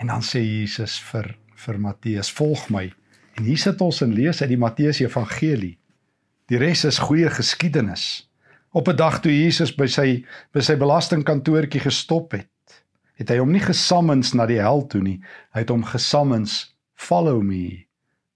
En 0.00 0.06
dan 0.06 0.22
sê 0.24 0.40
Jesus 0.40 0.96
vir 1.10 1.34
vir 1.60 1.78
Matteus: 1.80 2.30
"Volg 2.32 2.70
my." 2.70 2.92
En 3.36 3.44
hier 3.44 3.58
sit 3.58 3.80
ons 3.80 4.00
en 4.00 4.12
lees 4.12 4.40
uit 4.42 4.48
die 4.48 4.58
Matteus 4.58 5.00
Evangelie. 5.00 5.76
Die 6.48 6.58
res 6.58 6.84
is 6.84 6.98
goeie 6.98 7.28
geskiedenis. 7.30 8.30
Op 8.72 8.88
'n 8.88 8.96
dag 8.96 9.20
toe 9.20 9.32
Jesus 9.32 9.74
by 9.76 9.86
sy 9.86 10.24
by 10.52 10.60
sy 10.60 10.76
belastingkantoortjie 10.76 11.80
gestop 11.80 12.32
het, 12.32 12.84
het 13.14 13.28
hy 13.28 13.36
hom 13.38 13.52
nie 13.52 13.60
gesammens 13.60 14.32
na 14.34 14.46
die 14.46 14.60
hel 14.60 14.86
toe 14.86 15.02
nie. 15.02 15.20
Hy 15.52 15.60
het 15.60 15.70
hom 15.70 15.84
gesammens 15.84 16.74
follow 16.94 17.42
me. 17.42 17.86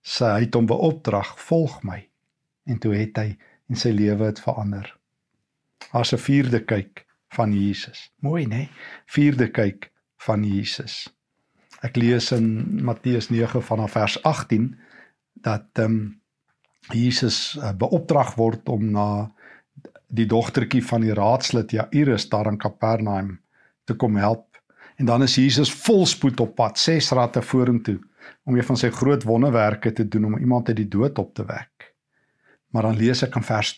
Sy 0.02 0.40
het 0.40 0.54
hom 0.54 0.66
beopdrag, 0.66 1.38
volg 1.38 1.82
my. 1.82 2.08
En 2.66 2.78
toe 2.78 2.94
het 2.94 3.16
hy 3.16 3.36
en 3.70 3.76
sy 3.76 3.88
lewe 3.88 4.24
het 4.24 4.40
verander. 4.40 4.96
As 5.92 6.12
'n 6.12 6.18
vierde 6.18 6.60
kyk 6.60 7.06
van 7.34 7.52
Jesus. 7.52 8.08
Mooi, 8.24 8.46
né? 8.46 8.68
Vierde 9.06 9.50
kyk 9.50 9.90
van 10.26 10.44
Jesus. 10.46 11.04
Ek 11.84 11.98
lees 12.00 12.30
in 12.32 12.84
Matteus 12.84 13.28
9 13.30 13.62
vanaf 13.62 13.96
vers 13.98 14.18
18 14.22 14.70
dat 15.44 15.68
ehm 15.78 15.90
um, 15.90 16.04
Jesus 16.92 17.56
uh, 17.56 17.70
beopdrag 17.72 18.34
word 18.36 18.68
om 18.68 18.90
na 18.92 19.30
die 20.12 20.26
dogtertjie 20.28 20.82
van 20.84 21.00
die 21.00 21.14
raadslid 21.16 21.72
Jairus 21.72 22.28
daar 22.28 22.50
in 22.50 22.58
Kapernaum 22.60 23.38
te 23.88 23.96
kom 23.96 24.18
help. 24.20 24.60
En 25.00 25.08
dan 25.08 25.24
is 25.24 25.38
Jesus 25.40 25.72
volspoed 25.72 26.40
op 26.40 26.54
pad, 26.54 26.78
ses 26.78 27.08
ratte 27.16 27.42
vorentoe 27.42 27.98
om 28.44 28.56
een 28.56 28.64
van 28.68 28.76
sy 28.76 28.90
groot 28.92 29.24
wonderwerke 29.24 29.92
te 29.92 30.04
doen 30.08 30.24
om 30.24 30.38
iemand 30.38 30.68
uit 30.68 30.76
die 30.76 30.88
dood 30.88 31.18
op 31.18 31.34
te 31.34 31.44
wek. 31.48 31.94
Maar 32.70 32.82
dan 32.90 32.96
lees 33.00 33.22
ek 33.24 33.36
in 33.36 33.46
vers 33.46 33.74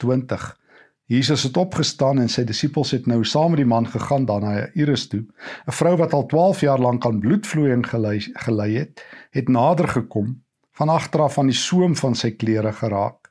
Jesus 1.06 1.44
het 1.46 1.56
opgestaan 1.56 2.18
en 2.18 2.28
sy 2.30 2.42
disippels 2.42 2.90
het 2.90 3.04
nou 3.06 3.20
saam 3.24 3.52
met 3.54 3.60
die 3.60 3.68
man 3.68 3.84
gegaan 3.86 4.24
dan 4.26 4.42
na 4.42 4.54
Jairus 4.74 5.04
toe. 5.06 5.22
'n 5.66 5.74
Vrou 5.78 5.96
wat 5.96 6.12
al 6.12 6.26
12 6.26 6.60
jaar 6.60 6.80
lank 6.82 7.06
aan 7.06 7.20
bloedvloeiing 7.20 7.86
gelei, 7.86 8.18
gelei 8.20 8.74
het, 8.74 9.04
het 9.30 9.48
nader 9.48 9.88
gekom, 9.88 10.42
van 10.72 10.88
agter 10.88 11.20
af 11.20 11.38
aan 11.38 11.46
die 11.46 11.54
soem 11.54 11.94
van 11.96 12.14
sy 12.14 12.30
klere 12.30 12.72
geraak. 12.72 13.30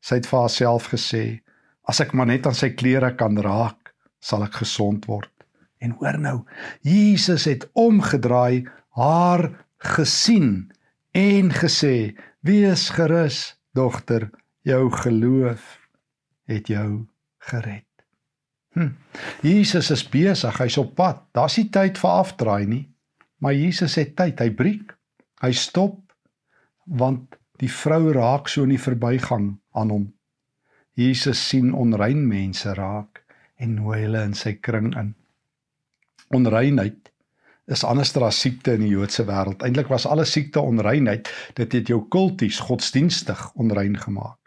Sy 0.00 0.14
het 0.14 0.26
vir 0.26 0.38
haarself 0.38 0.88
gesê: 0.94 1.40
"As 1.84 2.00
ek 2.00 2.12
maar 2.12 2.26
net 2.26 2.46
aan 2.46 2.54
sy 2.54 2.70
klere 2.70 3.14
kan 3.14 3.36
raak, 3.36 3.92
sal 4.20 4.42
ek 4.42 4.54
gesond 4.64 5.04
word." 5.04 5.30
En 5.78 5.90
hoor 5.90 6.18
nou, 6.18 6.44
Jesus 6.80 7.44
het 7.44 7.68
omgedraai, 7.72 8.64
haar 8.96 9.66
gesien 9.76 10.72
en 11.12 11.50
gesê: 11.50 12.16
"Wees 12.40 12.88
gerus, 12.88 13.60
dogter, 13.74 14.30
jou 14.62 14.90
geloof 14.90 15.79
het 16.50 16.70
jou 16.70 17.06
gered. 17.50 17.86
Hm. 18.76 18.92
Jesus 19.42 19.90
is 19.90 20.04
besig, 20.06 20.58
hy's 20.62 20.78
op 20.78 20.94
pad. 20.98 21.24
Daar's 21.34 21.56
nie 21.58 21.68
tyd 21.74 21.98
vir 21.98 22.10
afdraai 22.10 22.66
nie. 22.70 22.84
Maar 23.40 23.56
Jesus 23.56 23.96
het 23.98 24.14
tyd, 24.18 24.40
hy 24.40 24.50
breek. 24.54 24.94
Hy 25.40 25.52
stop 25.56 25.98
want 26.90 27.38
die 27.60 27.70
vrou 27.70 28.12
raak 28.12 28.48
so 28.50 28.64
in 28.66 28.74
die 28.74 28.82
verbygang 28.82 29.52
aan 29.76 29.92
hom. 29.94 30.06
Jesus 30.98 31.40
sien 31.48 31.72
onrein 31.76 32.22
mense 32.28 32.72
raak 32.76 33.22
en 33.60 33.76
nooi 33.78 34.02
hulle 34.02 34.24
in 34.26 34.34
sy 34.36 34.56
kring 34.64 34.90
in. 34.98 35.14
Onreinheid 36.34 37.10
is 37.70 37.84
anderster 37.86 38.24
as 38.26 38.40
siekte 38.42 38.74
in 38.74 38.84
die 38.84 38.92
Joodse 38.92 39.24
wêreld. 39.28 39.62
Eintlik 39.66 39.90
was 39.92 40.06
alle 40.08 40.26
siekte 40.26 40.62
onreinheid. 40.62 41.30
Dit 41.58 41.76
het 41.76 41.90
jou 41.92 42.02
kulties, 42.10 42.58
godsdienstig 42.66 43.50
onrein 43.54 43.96
gemaak. 44.00 44.39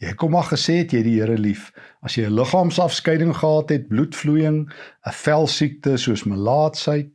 Jy 0.00 0.14
kom 0.16 0.32
maar 0.32 0.48
gesê 0.48 0.78
het 0.80 0.94
jy 0.96 1.02
die 1.04 1.18
Here 1.18 1.36
lief. 1.36 1.70
As 2.00 2.16
jy 2.16 2.24
'n 2.24 2.36
liggaamsafskeiding 2.38 3.34
gehad 3.36 3.68
het, 3.68 3.88
bloedvloeiing, 3.88 4.70
'n 5.06 5.12
velsiekte 5.12 5.96
soos 5.96 6.24
melaatsheid, 6.24 7.12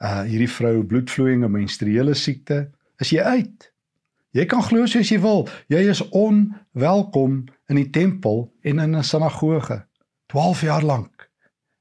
uh 0.00 0.22
hierdie 0.22 0.48
vroue 0.48 0.84
bloedvloeiing, 0.84 1.44
'n 1.44 1.50
menstruele 1.50 2.14
siekte, 2.14 2.70
is 3.00 3.10
jy 3.10 3.20
uit. 3.20 3.72
Jy 4.32 4.46
kan 4.46 4.62
glo 4.62 4.86
soos 4.86 5.10
jy 5.10 5.20
wil. 5.20 5.48
Jy 5.68 5.88
is 5.90 6.00
onwelkom 6.08 7.44
in 7.68 7.76
die 7.76 7.90
tempel 7.90 8.52
en 8.62 8.78
in 8.78 8.96
'n 8.96 9.04
sinagoge. 9.04 9.84
12 10.26 10.62
jaar 10.62 10.82
lank 10.82 11.28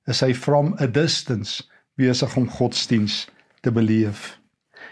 is 0.08 0.20
hy 0.20 0.34
from 0.34 0.75
a 0.81 0.88
distance 0.88 1.63
besig 1.96 2.36
om 2.36 2.50
godsdiens 2.50 3.29
te 3.62 3.72
beleef. 3.72 4.39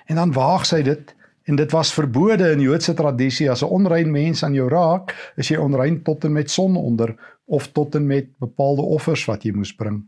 En 0.06 0.16
dan 0.16 0.32
waag 0.32 0.66
sy 0.66 0.82
dit 0.82 1.16
en 1.50 1.58
dit 1.58 1.72
was 1.74 1.94
verbode 1.94 2.46
in 2.54 2.62
Joodse 2.62 2.94
tradisie 2.94 3.50
as 3.50 3.64
'n 3.66 3.74
onrein 3.74 4.12
mens 4.12 4.44
aan 4.44 4.54
jou 4.54 4.70
raak, 4.70 5.16
is 5.38 5.50
jy 5.50 5.58
onrein 5.58 6.04
tot 6.04 6.24
en 6.24 6.34
met 6.34 6.50
son 6.52 6.76
onder 6.78 7.16
of 7.46 7.72
tot 7.72 7.96
en 7.96 8.08
met 8.08 8.38
bepaalde 8.38 8.82
offers 8.82 9.26
wat 9.26 9.44
jy 9.44 9.52
moes 9.52 9.74
bring. 9.76 10.06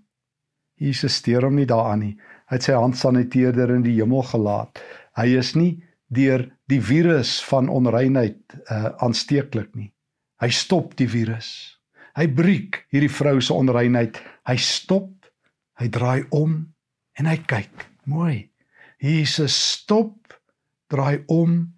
Jesus 0.75 1.15
steur 1.15 1.41
hom 1.41 1.55
nie 1.55 1.65
daaraan 1.65 1.99
nie. 1.99 2.17
Hy 2.49 2.55
het 2.55 2.63
sy 2.63 2.73
handsaniteerder 2.73 3.69
in 3.69 3.81
die 3.81 3.95
hemel 3.97 4.21
gelaat. 4.21 4.81
Hy 5.17 5.37
is 5.37 5.55
nie 5.55 5.83
deur 6.07 6.45
die 6.67 6.81
virus 6.81 7.39
van 7.47 7.69
onreinheid 7.69 8.41
uh 8.71 8.91
aansteeklik 9.05 9.75
nie. 9.75 9.91
Hy 10.41 10.49
stop 10.49 10.95
die 10.95 11.07
virus. 11.07 11.77
Hy 12.17 12.27
breek 12.27 12.85
hierdie 12.91 13.11
vrou 13.11 13.39
se 13.41 13.53
onreinheid. 13.53 14.17
Hy 14.47 14.57
stop, 14.57 15.09
hy 15.79 15.87
draai 15.87 16.25
om 16.29 16.73
en 17.19 17.25
hy 17.25 17.37
kyk. 17.47 17.87
Mooi. 18.05 18.49
Jesus 19.01 19.55
stop, 19.55 20.33
draai 20.91 21.23
om, 21.31 21.71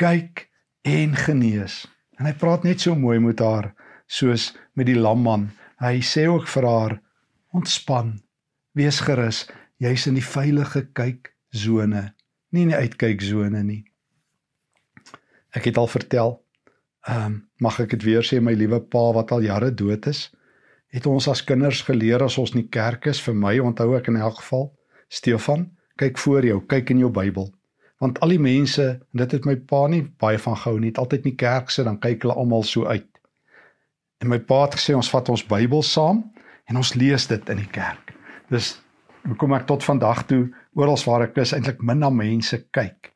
kyk 0.00 0.48
en 0.88 1.16
genees. 1.16 1.84
En 2.18 2.28
hy 2.28 2.34
praat 2.40 2.64
net 2.64 2.80
so 2.80 2.96
mooi 2.96 3.18
met 3.20 3.40
haar 3.40 3.72
soos 4.10 4.50
met 4.76 4.88
die 4.88 4.98
lamman. 4.98 5.50
Hy 5.80 6.00
sê 6.04 6.26
ook 6.28 6.48
vir 6.48 6.66
haar: 6.68 6.94
"Ontspan. 7.52 8.20
Wees 8.72 9.00
gerus. 9.00 9.46
Jy's 9.78 10.06
in 10.06 10.14
die 10.14 10.24
veilige 10.24 10.86
kyksone, 10.92 12.14
nie 12.52 12.62
in 12.62 12.72
die 12.72 12.76
uitkyksone 12.76 13.62
nie." 13.64 13.84
Ek 15.56 15.64
het 15.64 15.76
al 15.76 15.88
vertel, 15.88 16.36
ehm 17.08 17.26
um, 17.26 17.38
mag 17.60 17.80
ek 17.80 17.90
dit 17.90 18.04
weer 18.04 18.22
sê 18.22 18.40
my 18.40 18.52
liewe 18.52 18.80
pa 18.80 19.12
wat 19.12 19.32
al 19.32 19.42
jare 19.42 19.70
dood 19.74 20.06
is, 20.06 20.30
het 20.92 21.06
ons 21.06 21.28
as 21.28 21.42
kinders 21.44 21.82
geleer 21.82 22.22
as 22.22 22.38
ons 22.38 22.54
nie 22.54 22.68
kerk 22.68 23.06
is 23.06 23.20
vir 23.20 23.34
my 23.34 23.58
onthou 23.58 23.96
ek 23.96 24.08
in 24.08 24.16
elk 24.16 24.40
geval, 24.42 24.70
Stefan, 25.08 25.70
kyk 25.96 26.18
voor 26.18 26.44
jou, 26.44 26.60
kyk 26.66 26.90
in 26.90 26.98
jou 26.98 27.10
Bybel. 27.10 27.50
Want 28.00 28.20
al 28.24 28.32
die 28.34 28.40
mense, 28.40 28.86
dit 29.12 29.32
het 29.36 29.46
my 29.46 29.58
pa 29.68 29.84
nie 29.92 30.02
baie 30.22 30.38
van 30.40 30.56
gehou 30.56 30.78
nie, 30.80 30.92
het 30.92 31.00
altyd 31.02 31.26
nie 31.28 31.36
kerk 31.36 31.70
se 31.70 31.84
dan 31.84 32.00
kyk 32.00 32.24
hulle 32.24 32.36
almal 32.40 32.64
so 32.64 32.88
uit. 32.88 33.08
En 34.20 34.32
my 34.32 34.40
pa 34.40 34.64
het 34.64 34.78
gesê 34.78 34.96
ons 34.96 35.10
vat 35.12 35.28
ons 35.32 35.46
Bybel 35.48 35.84
saam 35.84 36.24
en 36.68 36.80
ons 36.80 36.94
lees 36.96 37.26
dit 37.28 37.52
in 37.52 37.60
die 37.60 37.70
kerk. 37.72 38.14
Dis 38.48 38.78
hoekom 39.28 39.52
ek 39.56 39.68
tot 39.68 39.84
vandag 39.84 40.24
toe 40.32 40.46
oral 40.74 41.00
waar 41.04 41.28
ek 41.28 41.36
is 41.42 41.52
eintlik 41.52 41.82
min 41.84 42.00
na 42.00 42.10
mense 42.14 42.56
kyk 42.72 43.10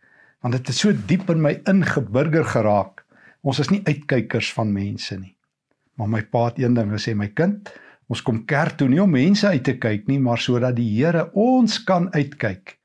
want 0.44 0.58
dit 0.58 0.66
het 0.68 0.76
so 0.76 0.92
diep 1.08 1.30
in 1.32 1.40
my 1.40 1.54
ingeburger 1.70 2.44
geraak. 2.44 3.00
Ons 3.40 3.62
is 3.64 3.70
nie 3.72 3.80
uitkykers 3.88 4.50
van 4.52 4.74
mense 4.76 5.16
nie. 5.16 5.32
Maar 5.96 6.10
my 6.12 6.20
pa 6.28 6.50
het 6.50 6.58
een 6.60 6.76
ding 6.76 6.90
gesê, 6.92 7.14
my 7.16 7.30
kind, 7.32 7.70
ons 8.12 8.20
kom 8.20 8.42
kerk 8.44 8.76
toe 8.76 8.90
nie 8.92 9.00
om 9.00 9.14
mense 9.14 9.48
uit 9.48 9.64
te 9.64 9.78
kyk 9.80 10.04
nie, 10.10 10.18
maar 10.20 10.42
sodat 10.42 10.76
die 10.76 10.90
Here 10.98 11.30
ons 11.32 11.78
kan 11.88 12.10
uitkyk. 12.12 12.76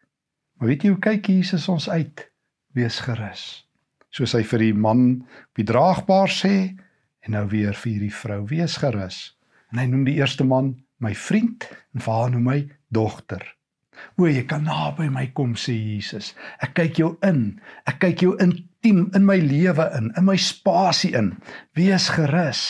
Maar 0.59 0.73
weet 0.73 0.83
jy 0.83 0.89
hoe 0.91 0.99
kyk 0.99 1.29
Jesus 1.31 1.69
ons 1.71 1.87
uit? 1.87 2.25
Wees 2.75 2.99
gerus. 3.05 3.43
Soos 4.11 4.33
hy 4.35 4.41
vir 4.43 4.65
die 4.65 4.75
man 4.75 5.03
op 5.23 5.59
die 5.61 5.67
draagbaar 5.69 6.31
sê 6.33 6.53
en 7.23 7.35
nou 7.35 7.45
weer 7.51 7.77
vir 7.79 7.93
hierdie 7.93 8.11
vrou, 8.13 8.41
wees 8.49 8.75
gerus. 8.81 9.37
En 9.71 9.79
hy 9.79 9.85
noem 9.87 10.03
die 10.09 10.17
eerste 10.19 10.43
man 10.43 10.73
my 10.99 11.13
vriend 11.15 11.63
en 11.95 12.03
vir 12.03 12.17
haar 12.17 12.33
noem 12.33 12.51
hy 12.51 12.59
dogter. 12.91 13.45
O, 14.19 14.27
jy 14.27 14.43
kan 14.47 14.65
naby 14.67 15.07
my 15.11 15.29
kom 15.35 15.55
sê 15.59 15.75
Jesus. 15.75 16.33
Ek 16.63 16.75
kyk 16.75 16.99
jou 16.99 17.13
in. 17.23 17.61
Ek 17.87 18.01
kyk 18.03 18.25
jou 18.25 18.35
intiem 18.43 19.05
in 19.15 19.27
my 19.27 19.39
lewe 19.39 19.87
in, 19.95 20.11
in 20.19 20.27
my 20.27 20.35
spasie 20.39 21.13
in. 21.15 21.37
Wees 21.79 22.09
gerus. 22.15 22.65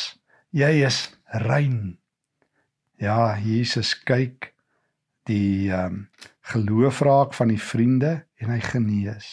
Jy 0.54 0.72
is 0.86 1.08
rein. 1.46 1.98
Ja, 3.02 3.34
Jesus 3.42 3.96
kyk 4.06 4.52
die 5.30 5.70
ehm 5.72 5.86
um, 5.86 6.04
geloof 6.50 7.04
raak 7.06 7.36
van 7.38 7.52
die 7.52 7.62
vriende 7.62 8.12
en 8.42 8.50
hy 8.50 8.60
genees. 8.66 9.28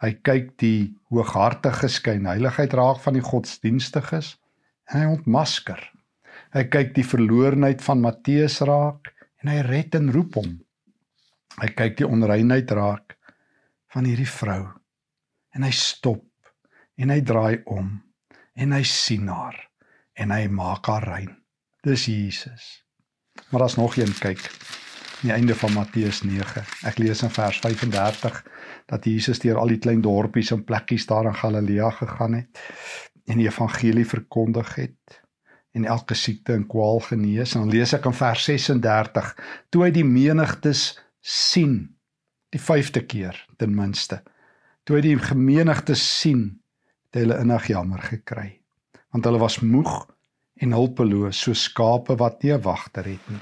Hy 0.00 0.14
kyk 0.24 0.54
die 0.62 0.94
hooghartige 1.12 1.90
skynheiligheid 1.92 2.72
raak 2.78 3.02
van 3.04 3.18
die 3.18 3.24
godsdienstiges 3.24 4.30
en 4.88 5.02
hy 5.02 5.10
ontmasker. 5.18 5.82
Hy 6.56 6.64
kyk 6.72 6.94
die 6.96 7.04
verloornheid 7.04 7.84
van 7.84 8.00
Matteus 8.00 8.62
raak 8.64 9.12
en 9.42 9.52
hy 9.52 9.60
red 9.68 9.98
en 9.98 10.08
roep 10.14 10.40
hom. 10.40 10.56
Hy 11.60 11.68
kyk 11.76 12.00
die 12.00 12.08
onreinheid 12.08 12.72
raak 12.72 13.18
van 13.92 14.08
hierdie 14.08 14.28
vrou 14.30 14.62
en 15.52 15.66
hy 15.66 15.72
stop 15.76 16.24
en 16.96 17.12
hy 17.12 17.20
draai 17.26 17.60
om 17.68 17.98
en 18.56 18.76
hy 18.76 18.84
sien 18.88 19.28
haar 19.28 19.58
en 20.16 20.32
hy 20.32 20.46
maak 20.52 20.88
haar 20.88 21.04
rein. 21.04 21.34
Dis 21.84 22.08
Jesus. 22.08 22.80
Maar 23.50 23.66
daar's 23.66 23.76
nog 23.76 23.96
een 23.96 24.12
kyk. 24.20 24.42
Aan 25.20 25.28
die 25.28 25.36
einde 25.36 25.54
van 25.54 25.72
Matteus 25.72 26.22
9. 26.22 26.62
Ek 26.88 26.96
lees 26.96 27.20
in 27.20 27.28
vers 27.28 27.58
35 27.60 28.38
dat 28.88 29.04
Jesus 29.04 29.42
deur 29.42 29.58
al 29.60 29.68
die 29.68 29.76
klein 29.76 30.00
dorpies 30.00 30.48
en 30.54 30.62
plekkies 30.64 31.04
daar 31.10 31.26
in 31.28 31.36
Galilea 31.36 31.90
gegaan 31.92 32.38
het 32.38 32.60
en 33.28 33.36
die 33.36 33.44
evangelie 33.50 34.06
verkondig 34.08 34.70
het 34.78 35.18
en 35.76 35.84
elke 35.84 36.16
siekte 36.16 36.56
en 36.56 36.64
kwaal 36.66 37.02
genees. 37.04 37.52
En 37.52 37.66
dan 37.66 37.74
lees 37.74 37.92
ek 37.92 38.08
in 38.08 38.16
vers 38.16 38.46
36 38.48 39.28
toe 39.68 39.84
hy 39.84 39.90
die 39.92 40.06
menigtes 40.08 40.86
sien 41.20 41.76
die 42.48 42.62
vyfde 42.70 43.04
keer 43.04 43.36
ten 43.60 43.76
minste 43.76 44.22
toe 44.88 44.96
hy 44.96 45.04
die 45.04 45.18
gemeenigte 45.20 45.98
sien 46.00 46.46
het 47.10 47.20
hulle 47.20 47.42
innig 47.44 47.68
jammer 47.68 48.08
gekry 48.08 48.48
want 49.12 49.28
hulle 49.28 49.44
was 49.44 49.60
moeg 49.60 49.98
en 50.60 50.76
hulpeloos 50.76 51.42
so 51.46 51.56
skape 51.56 52.16
wat 52.20 52.42
nie 52.42 52.52
'n 52.52 52.62
wagter 52.62 53.04
het 53.04 53.30
nie 53.30 53.40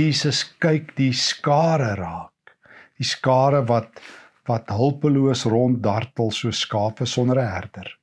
Jesus 0.00 0.44
kyk 0.60 0.94
die 0.96 1.12
skare 1.12 1.94
raak 1.96 2.56
die 2.98 3.08
skare 3.08 3.66
wat 3.66 4.00
wat 4.48 4.68
hulpeloos 4.68 5.46
ronddartel 5.46 6.30
so 6.30 6.50
skape 6.50 7.06
sonder 7.06 7.38
'n 7.40 7.52
herder 7.56 7.96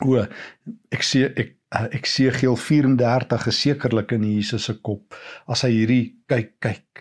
o 0.00 0.26
ek 0.92 1.02
sien 1.02 1.32
ek 1.36 1.56
ek 1.74 2.06
sien 2.06 2.30
Geel 2.30 2.56
34 2.56 3.46
is 3.46 3.60
sekerlik 3.60 4.12
in 4.12 4.24
Jesus 4.24 4.64
se 4.64 4.74
kop 4.74 5.14
as 5.48 5.62
hy 5.62 5.70
hierdie 5.70 6.14
kyk 6.28 6.52
kyk 6.60 6.94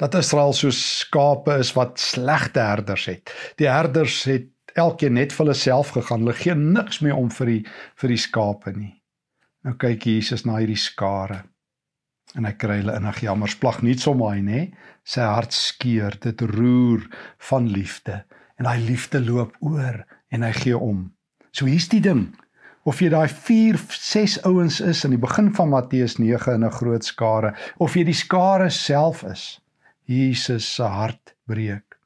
dat 0.00 0.14
Israel 0.14 0.52
so 0.56 0.72
skape 0.72 1.58
is 1.60 1.74
wat 1.76 2.00
slegte 2.00 2.62
herders 2.64 3.04
het. 3.10 3.32
Die 3.60 3.68
herders 3.68 4.22
het 4.24 4.48
elkeen 4.78 5.18
net 5.18 5.34
vir 5.34 5.44
hulle 5.44 5.56
self 5.58 5.92
gegaan. 5.96 6.24
Hulle 6.24 6.36
gee 6.38 6.56
niks 6.56 7.02
meer 7.04 7.18
om 7.20 7.28
vir 7.34 7.52
die 7.52 7.60
vir 8.00 8.14
die 8.14 8.20
skape 8.20 8.72
nie. 8.76 8.94
Nou 9.66 9.74
kyk 9.76 10.06
Jesus 10.08 10.46
na 10.48 10.56
hierdie 10.60 10.78
skare 10.80 11.42
en 12.38 12.46
hy 12.46 12.52
kry 12.54 12.78
hulle 12.78 12.94
innig 12.96 13.24
jammer 13.24 13.50
splag 13.50 13.80
nie 13.82 13.96
so 13.98 14.14
mooi 14.14 14.38
nê. 14.44 14.68
Sy 15.04 15.24
hart 15.26 15.52
skeur, 15.56 16.14
dit 16.22 16.44
roer 16.54 17.02
van 17.48 17.66
liefde 17.68 18.22
en 18.56 18.68
daai 18.68 18.80
liefde 18.86 19.20
loop 19.24 19.56
oor 19.64 20.04
en 20.30 20.46
hy 20.46 20.52
gee 20.56 20.78
om. 20.78 21.08
So 21.52 21.66
hier's 21.66 21.90
die 21.90 22.02
ding. 22.04 22.30
Of 22.88 23.02
jy 23.02 23.10
daai 23.12 23.28
4 23.28 23.76
6 23.92 24.38
ouens 24.48 24.80
is 24.80 25.02
in 25.04 25.16
die 25.16 25.20
begin 25.20 25.50
van 25.56 25.72
Matteus 25.74 26.16
9 26.18 26.54
in 26.56 26.64
'n 26.64 26.78
groot 26.78 27.04
skare 27.04 27.54
of 27.78 27.96
jy 27.96 28.04
die 28.04 28.16
skare 28.16 28.70
self 28.70 29.24
is. 29.24 29.60
Jesus 30.06 30.74
se 30.74 30.82
hart 30.82 31.34
breek. 31.46 31.98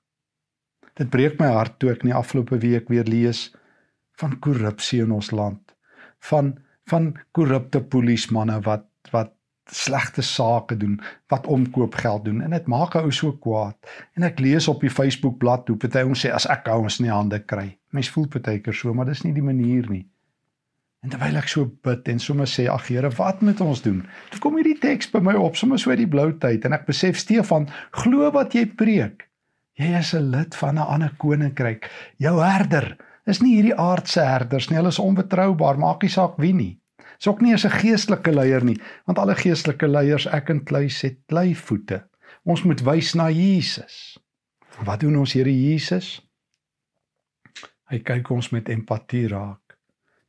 Dit 0.97 1.11
breek 1.11 1.39
my 1.39 1.47
hart 1.47 1.79
toe 1.79 1.91
ek 1.91 2.03
in 2.03 2.11
die 2.11 2.19
afgelope 2.19 2.59
week 2.59 2.89
weer 2.89 3.05
lees 3.05 3.53
van 4.19 4.39
korrupsie 4.39 5.03
in 5.03 5.13
ons 5.13 5.31
land, 5.31 5.75
van 6.21 6.59
van 6.91 7.15
korrupte 7.33 7.81
polismanne 7.81 8.61
wat 8.65 8.89
wat 9.13 9.33
slegte 9.71 10.23
sake 10.23 10.77
doen, 10.77 11.01
wat 11.33 11.47
omkoop 11.47 11.95
geld 11.95 12.25
doen 12.25 12.43
en 12.45 12.51
dit 12.51 12.67
maak 12.67 12.95
'n 12.95 12.99
ou 13.09 13.13
so 13.13 13.33
kwaad. 13.33 13.77
En 14.15 14.23
ek 14.23 14.39
lees 14.39 14.69
op 14.69 14.81
die 14.81 14.91
Facebook 14.91 15.39
bladsy 15.39 15.73
hoe 15.73 15.77
party 15.77 16.03
ons 16.03 16.27
sê 16.27 16.31
as 16.31 16.47
ek 16.47 16.69
ouens 16.69 17.01
nie 17.01 17.11
hande 17.11 17.39
kry. 17.39 17.79
Mens 17.91 18.11
voel 18.11 18.29
partykeer 18.29 18.75
so, 18.75 18.95
maar 18.95 19.07
dis 19.07 19.23
nie 19.23 19.33
die 19.33 19.43
manier 19.43 19.91
nie. 19.91 20.07
En 21.03 21.11
terwyl 21.11 21.37
ek 21.37 21.49
so 21.49 21.67
bid 21.83 22.09
en 22.09 22.19
sommer 22.19 22.47
sê 22.47 22.65
ag 22.73 22.87
Here, 22.89 23.11
wat 23.11 23.43
moet 23.43 23.61
ons 23.61 23.83
doen? 23.83 24.07
Toe 24.31 24.41
kom 24.41 24.57
hierdie 24.57 24.79
teks 24.81 25.11
by 25.11 25.21
my 25.21 25.35
op, 25.35 25.57
sommer 25.57 25.79
so 25.79 25.91
uit 25.91 25.99
die 25.99 26.09
blou 26.09 26.33
tyd 26.39 26.65
en 26.65 26.73
ek 26.73 26.87
besef 26.87 27.19
Stefan, 27.19 27.69
glo 27.91 28.31
wat 28.31 28.55
jy 28.57 28.67
preek. 28.67 29.29
Jy 29.77 29.99
is 29.99 30.15
'n 30.15 30.31
lid 30.31 30.55
van 30.55 30.79
'n 30.79 30.89
ander 30.95 31.13
koninkryk. 31.19 31.91
Jou 32.17 32.41
herder 32.41 32.97
is 33.27 33.41
nie 33.41 33.55
hierdie 33.57 33.77
aardse 33.81 34.21
herders 34.21 34.69
nie. 34.69 34.77
Hulle 34.79 34.93
is 34.93 34.99
onbetroubaar, 35.03 35.79
maak 35.81 36.03
nie 36.03 36.13
saak 36.13 36.37
wie 36.43 36.53
nie. 36.55 36.73
Dis 37.19 37.31
ook 37.31 37.41
nie 37.41 37.55
as 37.55 37.65
'n 37.65 37.71
geestelike 37.71 38.33
leier 38.33 38.65
nie, 38.65 38.81
want 39.07 39.19
alle 39.19 39.35
geestelike 39.35 39.89
leiers 39.89 40.27
ek 40.27 40.51
en 40.51 40.65
kluis 40.65 41.03
het 41.03 41.19
kleivoete. 41.27 42.05
Ons 42.45 42.63
moet 42.63 42.81
wys 42.83 43.15
na 43.15 43.31
Jesus. 43.31 44.19
Wat 44.85 45.01
doen 45.01 45.17
ons 45.17 45.33
Here 45.33 45.53
Jesus? 45.53 46.21
Hy 47.91 47.99
kyk 47.99 48.31
ons 48.31 48.51
met 48.51 48.69
empatie 48.69 49.29
raak. 49.29 49.77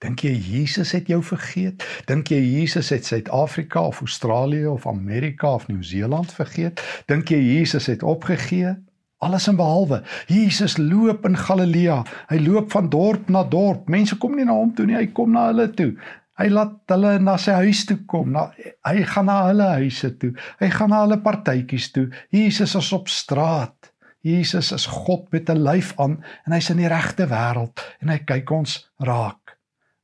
Dink 0.03 0.21
jy 0.21 0.33
Jesus 0.35 0.91
het 0.91 1.07
jou 1.07 1.21
vergeet? 1.23 1.83
Dink 2.05 2.29
jy 2.29 2.39
Jesus 2.39 2.89
het 2.89 3.05
Suid-Afrika 3.05 3.81
of 3.87 3.99
Australië 3.99 4.67
of 4.67 4.87
Amerika 4.87 5.53
of 5.53 5.67
Nieu-Seeland 5.67 6.33
vergeet? 6.35 6.81
Dink 7.07 7.31
jy 7.31 7.39
Jesus 7.39 7.87
het 7.87 8.03
opgegee? 8.03 8.75
Alles 9.23 9.47
en 9.47 9.55
behalwe. 9.55 10.01
Jesus 10.27 10.77
loop 10.77 11.25
in 11.25 11.37
Galilea. 11.37 12.01
Hy 12.27 12.39
loop 12.43 12.71
van 12.71 12.89
dorp 12.89 13.29
na 13.31 13.43
dorp. 13.43 13.87
Mense 13.89 14.17
kom 14.19 14.35
nie 14.35 14.45
na 14.45 14.57
hom 14.57 14.73
toe 14.75 14.85
nie, 14.85 14.97
hy 14.97 15.07
kom 15.15 15.31
na 15.31 15.47
hulle 15.51 15.69
toe. 15.73 15.93
Hy 16.35 16.49
laat 16.51 16.91
hulle 16.91 17.13
na 17.23 17.37
sy 17.39 17.55
huis 17.63 17.85
toe 17.87 18.01
kom. 18.11 18.33
Na, 18.35 18.49
hy 18.83 19.05
gaan 19.07 19.29
na 19.31 19.37
hulle 19.47 19.69
huise 19.79 20.11
toe. 20.19 20.33
Hy 20.59 20.69
gaan 20.73 20.91
na 20.91 21.05
hulle 21.05 21.21
partytjies 21.23 21.91
toe. 21.95 22.09
Jesus 22.35 22.75
is 22.75 22.91
op 22.95 23.07
straat. 23.11 23.93
Jesus 24.25 24.71
is 24.73 24.87
God 24.89 25.31
met 25.31 25.49
'n 25.49 25.63
lyf 25.63 25.93
aan 26.01 26.17
en 26.45 26.53
hy's 26.53 26.69
in 26.69 26.81
die 26.81 26.89
regte 26.89 27.27
wêreld 27.29 27.79
en 28.01 28.09
hy 28.09 28.17
kyk 28.25 28.51
ons 28.51 28.89
raak. 28.97 29.57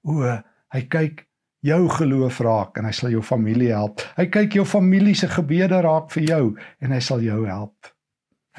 O, 0.06 0.21
hy 0.74 0.82
kyk 0.82 1.26
jou 1.62 1.89
geloof 1.89 2.39
raak 2.39 2.78
en 2.78 2.86
hy 2.86 2.91
sal 2.91 3.10
jou 3.10 3.21
familie 3.21 3.74
help. 3.74 4.02
Hy 4.17 4.26
kyk 4.26 4.54
jou 4.54 4.65
familie 4.65 5.15
se 5.15 5.28
gebede 5.28 5.82
raak 5.82 6.12
vir 6.12 6.24
jou 6.24 6.56
en 6.82 6.91
hy 6.91 7.00
sal 7.00 7.21
jou 7.21 7.45
help. 7.47 7.91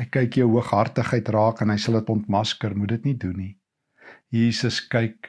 Hy 0.02 0.08
kyk 0.10 0.40
jou 0.40 0.48
hooghartigheid 0.50 1.28
raak 1.30 1.60
en 1.62 1.70
hy 1.70 1.76
sal 1.78 1.94
dit 2.00 2.08
ontmasker, 2.10 2.72
moet 2.74 2.90
dit 2.90 3.04
nie 3.06 3.18
doen 3.22 3.36
nie. 3.38 3.52
Jesus 4.34 4.80
kyk 4.90 5.28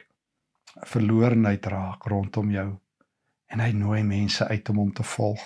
verlorenheid 0.90 1.68
raak 1.70 2.08
rondom 2.10 2.50
jou 2.50 2.72
en 3.54 3.62
hy 3.62 3.68
nooi 3.70 4.00
mense 4.02 4.42
uit 4.42 4.70
om 4.72 4.80
hom 4.82 4.90
te 4.90 5.06
volg. 5.06 5.44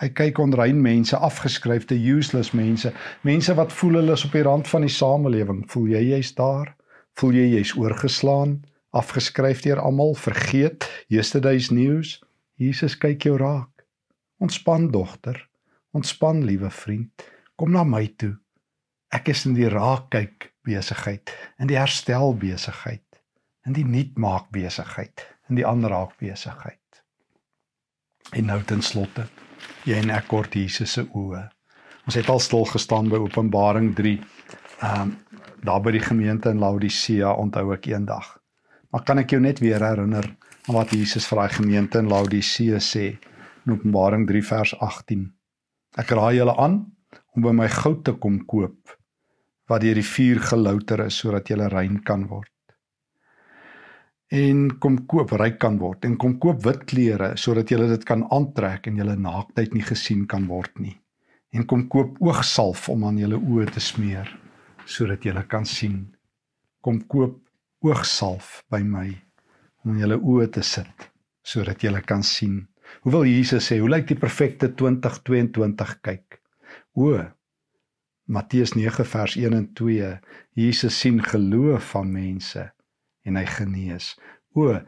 Hy 0.00 0.08
kyk 0.08 0.40
onrein 0.40 0.80
mense, 0.80 1.18
afgeskryfde 1.28 1.98
useless 2.00 2.54
mense, 2.56 2.94
mense 3.28 3.56
wat 3.60 3.76
voel 3.76 4.00
hulle 4.00 4.16
is 4.16 4.24
op 4.24 4.38
die 4.38 4.46
rand 4.48 4.72
van 4.72 4.88
die 4.88 4.94
samelewing. 4.94 5.60
Voel 5.68 5.92
jy 5.92 6.02
jy's 6.14 6.32
daar? 6.40 6.72
Voel 7.20 7.36
jy 7.36 7.44
jy's 7.58 7.74
oorgeslaan, 7.76 8.62
afgeskryf 8.96 9.66
deur 9.68 9.84
almal, 9.84 10.16
vergeet? 10.16 10.88
Yesterday's 11.12 11.68
news. 11.68 12.16
Jesus 12.56 12.96
kyk 12.96 13.28
jou 13.28 13.36
raak. 13.36 13.84
Ontspan 14.40 14.88
dogter, 14.96 15.44
ontspan 15.92 16.40
liewe 16.48 16.72
vriend. 16.72 17.28
Kom 17.60 17.76
na 17.76 17.84
my 17.84 18.06
toe. 18.16 18.38
Ek 19.14 19.28
is 19.30 19.44
in 19.46 19.54
die 19.54 19.68
raak 19.70 20.10
kyk 20.10 20.50
besigheid, 20.66 21.30
in 21.62 21.70
die 21.70 21.78
herstel 21.78 22.34
besigheid, 22.34 23.04
in 23.66 23.76
die 23.76 23.86
nuut 23.86 24.18
maak 24.18 24.50
besigheid, 24.54 25.22
in 25.50 25.60
die 25.60 25.66
ander 25.66 25.94
raak 25.94 26.16
besigheid. 26.18 27.02
En 28.34 28.48
nou 28.50 28.62
ten 28.66 28.82
slotte 28.82 29.28
jy 29.86 30.00
en 30.02 30.10
ek 30.14 30.26
kort 30.30 30.56
Jesus 30.58 30.96
se 30.96 31.04
oë. 31.06 31.44
Ons 32.06 32.18
het 32.18 32.28
al 32.30 32.42
stil 32.42 32.66
gestaan 32.70 33.10
by 33.10 33.20
Openbaring 33.22 33.92
3. 33.98 34.16
Ehm 34.82 35.02
um, 35.02 35.14
daar 35.66 35.80
by 35.82 35.90
die 35.90 36.02
gemeente 36.04 36.52
in 36.52 36.60
Laodicea 36.62 37.32
onthou 37.40 37.72
ek 37.74 37.88
eendag. 37.90 38.26
Maar 38.92 39.02
kan 39.02 39.18
ek 39.18 39.32
jou 39.34 39.40
net 39.42 39.58
weer 39.58 39.82
herinner 39.82 40.28
aan 40.68 40.76
wat 40.76 40.92
Jesus 40.94 41.26
vir 41.26 41.40
daai 41.40 41.54
gemeente 41.56 41.98
in 41.98 42.10
Laodicea 42.12 42.78
sê 42.78 43.06
in 43.64 43.72
Openbaring 43.74 44.28
3 44.28 44.42
vers 44.46 44.74
18. 44.78 45.24
Ek 45.98 46.12
raai 46.14 46.36
julle 46.36 46.54
aan 46.54 46.76
om 47.36 47.42
by 47.44 47.52
my 47.52 47.68
goud 47.68 48.04
te 48.04 48.16
kom 48.20 48.40
koop 48.48 48.96
wat 49.70 49.82
deur 49.82 49.98
die 49.98 50.06
vuur 50.06 50.40
gelouter 50.50 51.02
is 51.06 51.16
sodat 51.18 51.50
jy 51.50 51.56
rein 51.70 51.98
kan 52.06 52.26
word. 52.30 52.52
En 54.30 54.78
kom 54.82 55.04
koop 55.06 55.32
ryk 55.38 55.58
kan 55.62 55.78
word. 55.78 56.04
En 56.04 56.16
kom 56.18 56.36
koop 56.42 56.64
wit 56.64 56.84
klere 56.90 57.34
sodat 57.38 57.70
jy 57.70 57.78
dit 57.86 58.06
kan 58.06 58.24
aantrek 58.34 58.86
en 58.86 58.96
jou 58.98 59.16
naaktheid 59.16 59.74
nie 59.74 59.84
gesien 59.86 60.26
kan 60.26 60.46
word 60.46 60.78
nie. 60.82 60.96
En 61.54 61.66
kom 61.66 61.86
koop 61.88 62.18
oogsalf 62.20 62.88
om 62.88 63.04
aan 63.06 63.18
jou 63.18 63.38
oë 63.38 63.70
te 63.74 63.80
smeer 63.80 64.30
sodat 64.86 65.24
jy 65.24 65.34
kan 65.50 65.66
sien. 65.66 66.14
Kom 66.82 67.00
koop 67.06 67.38
oogsalf 67.82 68.64
by 68.70 68.82
my 68.82 69.08
om 69.84 69.94
in 69.94 70.02
jou 70.02 70.18
oë 70.18 70.50
te 70.54 70.62
sit 70.62 71.10
sodat 71.46 71.82
jy 71.82 71.94
kan 72.02 72.22
sien. 72.22 72.66
Hoe 73.02 73.12
wil 73.12 73.26
Jesus 73.26 73.66
sê 73.66 73.78
hoe 73.78 73.90
lyk 73.90 74.08
die 74.08 74.18
perfekte 74.18 74.74
2022 74.74 75.94
kyk 76.02 76.40
o 76.96 77.12
Matteus 78.26 78.72
9 78.74 79.04
vers 79.04 79.36
1 79.36 79.52
en 79.54 79.66
2 79.78 80.12
Jesus 80.58 80.98
sien 80.98 81.22
geloof 81.22 81.90
van 81.92 82.08
mense 82.10 82.64
en 83.26 83.36
hy 83.38 83.44
genees. 83.46 84.14
O 84.56 84.72
uh, 84.72 84.80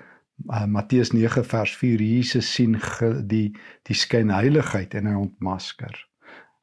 Matteus 0.66 1.12
9 1.12 1.44
vers 1.44 1.74
4 1.76 2.02
Jesus 2.02 2.48
sien 2.54 2.78
ge, 2.80 3.12
die 3.22 3.52
die 3.86 3.94
skynheiligheid 3.94 4.96
en 4.98 5.10
hy 5.10 5.14
ontmasker. 5.20 5.94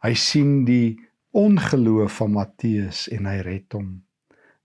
Hy 0.03 0.13
sien 0.19 0.65
die 0.67 0.97
ongeloof 1.35 2.19
van 2.21 2.35
Matteus 2.35 3.05
en 3.13 3.29
hy 3.29 3.39
red 3.45 3.75
hom. 3.75 4.01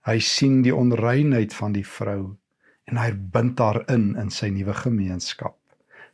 Hy 0.07 0.19
sien 0.25 0.63
die 0.65 0.75
onreinheid 0.75 1.55
van 1.55 1.77
die 1.77 1.87
vrou 1.87 2.37
en 2.91 2.99
hy 2.99 3.11
bind 3.13 3.61
haar 3.61 3.83
in 3.93 4.15
in 4.19 4.33
sy 4.35 4.51
nuwe 4.55 4.75
gemeenskap. 4.83 5.59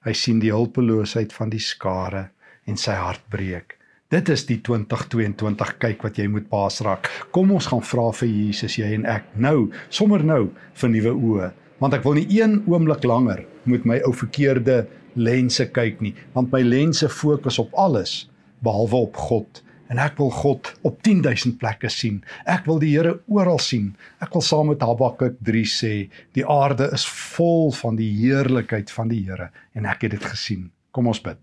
Hy 0.05 0.13
sien 0.13 0.43
die 0.43 0.53
hulpeloosheid 0.53 1.33
van 1.33 1.53
die 1.55 1.63
skare 1.63 2.29
en 2.67 2.77
sy 2.81 2.97
hart 2.99 3.25
breek. 3.33 3.76
Dit 4.07 4.29
is 4.31 4.45
die 4.47 4.61
2022 4.63 5.71
kyk 5.83 6.05
wat 6.07 6.19
jy 6.21 6.29
moet 6.31 6.45
paas 6.47 6.77
raak. 6.87 7.09
Kom 7.35 7.49
ons 7.51 7.67
gaan 7.67 7.81
vra 7.83 8.05
vir 8.15 8.29
Jesus 8.31 8.77
jy 8.79 8.93
en 8.95 9.07
ek 9.11 9.33
nou, 9.35 9.73
sommer 9.91 10.23
nou 10.23 10.45
vir 10.79 10.93
nuwe 10.93 11.15
oë, 11.27 11.49
want 11.83 11.97
ek 11.97 12.05
wil 12.07 12.15
nie 12.15 12.29
een 12.31 12.61
oomblik 12.71 13.03
langer 13.03 13.43
met 13.67 13.83
my 13.83 13.97
ou 14.07 14.13
verkeerde 14.15 14.85
lense 15.19 15.67
kyk 15.75 15.99
nie, 16.07 16.13
want 16.37 16.55
my 16.55 16.61
lense 16.63 17.09
fokus 17.11 17.59
op 17.59 17.75
alles 17.75 18.29
behalwe 18.63 19.01
op 19.09 19.19
God 19.27 19.65
en 19.91 19.99
ek 20.03 20.15
wil 20.23 20.31
God 20.39 20.71
op 20.87 21.03
10000 21.03 21.59
plekke 21.59 21.91
sien. 21.91 22.23
Ek 22.47 22.63
wil 22.71 22.79
die 22.83 22.93
Here 22.95 23.17
oral 23.27 23.59
sien. 23.63 23.93
Ek 24.23 24.39
wil 24.39 24.47
saam 24.47 24.71
met 24.71 24.87
Habakuk 24.87 25.43
3 25.47 25.67
sê, 25.67 25.93
die 26.39 26.47
aarde 26.47 26.93
is 26.95 27.07
vol 27.35 27.75
van 27.83 27.99
die 27.99 28.13
heerlikheid 28.23 28.91
van 28.95 29.11
die 29.11 29.25
Here 29.27 29.51
en 29.75 29.91
ek 29.91 30.07
het 30.07 30.15
dit 30.15 30.31
gesien. 30.31 30.69
Kom 30.95 31.11
ons 31.11 31.23
bid. 31.23 31.43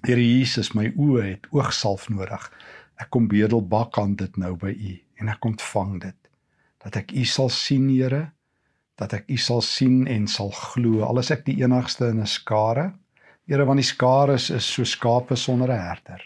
Here 0.00 0.22
Jesus, 0.22 0.70
my 0.72 0.86
oë 0.96 1.22
het 1.26 1.46
oogsalf 1.52 2.06
nodig. 2.08 2.46
Ek 2.96 3.10
kom 3.12 3.26
bedel 3.28 3.60
bak 3.60 3.98
aan 4.00 4.14
dit 4.16 4.36
nou 4.40 4.54
by 4.56 4.70
U 4.72 4.92
en 5.20 5.28
ek 5.28 5.44
ontvang 5.44 5.98
dit. 6.06 6.16
Dat 6.80 6.96
ek 6.96 7.12
U 7.12 7.24
sal 7.28 7.50
sien, 7.52 7.84
Here, 7.92 8.30
dat 8.96 9.12
ek 9.18 9.28
U 9.28 9.36
sal 9.36 9.60
sien 9.60 10.06
en 10.08 10.24
sal 10.24 10.54
glo. 10.56 11.02
Al 11.04 11.20
is 11.20 11.28
ek 11.34 11.44
die 11.44 11.58
enigste 11.60 12.08
in 12.08 12.22
'n 12.24 12.26
skare, 12.26 12.94
Here, 13.44 13.66
want 13.68 13.82
die 13.82 13.90
skare 13.90 14.38
is, 14.40 14.48
is 14.50 14.64
so 14.64 14.84
skape 14.84 15.36
sonder 15.36 15.68
'n 15.68 15.84
herder. 15.84 16.24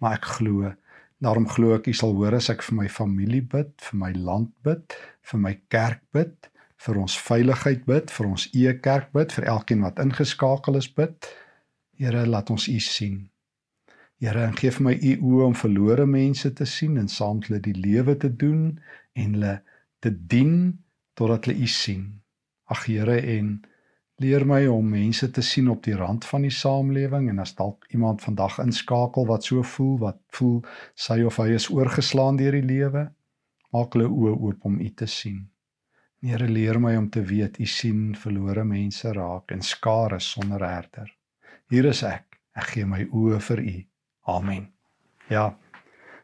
Maar 0.00 0.16
ek 0.16 0.24
glo, 0.24 0.72
daarom 1.20 1.48
glo 1.48 1.74
ek 1.74 1.88
U 1.88 1.92
sal 1.92 2.16
hoor 2.16 2.34
as 2.34 2.48
ek 2.48 2.62
vir 2.62 2.76
my 2.76 2.88
familie 2.88 3.42
bid, 3.42 3.72
vir 3.80 3.98
my 3.98 4.12
land 4.12 4.50
bid, 4.64 4.96
vir 5.22 5.40
my 5.40 5.60
kerk 5.68 6.00
bid, 6.12 6.48
vir 6.78 6.96
ons 6.96 7.18
veiligheid 7.18 7.84
bid, 7.84 8.10
vir 8.10 8.26
ons 8.26 8.48
eie 8.54 8.80
kerk 8.80 9.12
bid, 9.12 9.32
vir 9.32 9.44
elkeen 9.44 9.82
wat 9.82 9.98
ingeskakel 9.98 10.76
is 10.76 10.88
bid. 10.88 11.28
Here, 12.00 12.22
laat 12.24 12.48
ons 12.48 12.64
U 12.72 12.78
sien. 12.80 13.16
Here, 14.24 14.46
en 14.48 14.54
gee 14.56 14.72
vir 14.72 14.84
my 14.86 14.92
U 14.96 15.10
oë 15.30 15.48
om 15.50 15.56
verlore 15.62 16.06
mense 16.08 16.48
te 16.56 16.64
sien 16.64 16.94
en 16.96 17.10
saam 17.12 17.42
met 17.42 17.50
hulle 17.50 17.58
die 17.66 17.74
lewe 17.76 18.14
te 18.22 18.30
doen 18.42 18.62
en 19.20 19.34
hulle 19.36 19.58
te 20.00 20.12
dien 20.32 20.54
totdat 21.12 21.50
hulle 21.50 21.60
U 21.60 21.68
sien. 21.68 22.06
Ag 22.72 22.86
Here, 22.88 23.18
en 23.34 23.52
leer 24.24 24.46
my 24.48 24.62
om 24.72 24.88
mense 24.94 25.28
te 25.28 25.44
sien 25.44 25.68
op 25.68 25.84
die 25.84 25.98
rand 26.00 26.24
van 26.30 26.48
die 26.48 26.54
samelewing 26.62 27.28
en 27.34 27.44
as 27.44 27.52
dalk 27.60 27.84
iemand 27.92 28.24
vandag 28.24 28.56
inskakel 28.64 29.28
wat 29.28 29.52
so 29.52 29.60
voel, 29.74 29.94
wat 30.06 30.22
voel 30.40 30.58
sy 30.96 31.20
of 31.28 31.36
hy 31.44 31.50
is 31.60 31.68
oorgeslaan 31.68 32.40
deur 32.40 32.56
die 32.56 32.68
lewe, 32.72 33.06
maak 33.76 33.92
hulle 33.92 34.08
oë 34.08 34.36
oop 34.38 34.68
om 34.72 34.80
U 34.80 34.90
te 34.96 35.12
sien. 35.20 35.44
Here, 36.24 36.48
leer 36.48 36.80
my 36.80 36.96
om 36.96 37.12
te 37.12 37.28
weet 37.28 37.60
U 37.60 37.68
sien 37.68 38.14
verlore 38.16 38.64
mense 38.64 39.12
raak 39.12 39.52
en 39.52 39.60
skare 39.60 40.24
sonder 40.32 40.64
herder. 40.64 41.19
Hier 41.70 41.86
is 41.86 42.00
ek. 42.02 42.40
Ek 42.58 42.72
gee 42.72 42.82
my 42.82 43.04
oë 43.14 43.36
vir 43.46 43.60
U. 43.62 43.72
Amen. 44.32 44.64
Ja. 45.30 45.52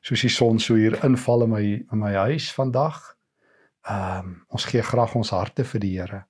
Soos 0.02 0.24
die 0.24 0.30
son 0.34 0.58
so 0.58 0.74
hier 0.74 0.96
inval 1.06 1.44
in 1.44 1.52
my 1.52 1.60
in 1.78 2.00
my 2.00 2.10
huis 2.26 2.48
vandag. 2.54 2.98
Ehm 3.86 4.24
um, 4.24 4.32
ons 4.50 4.66
gee 4.66 4.82
graag 4.82 5.14
ons 5.14 5.30
harte 5.30 5.62
vir 5.70 5.82
die 5.84 5.92
Here. 6.00 6.24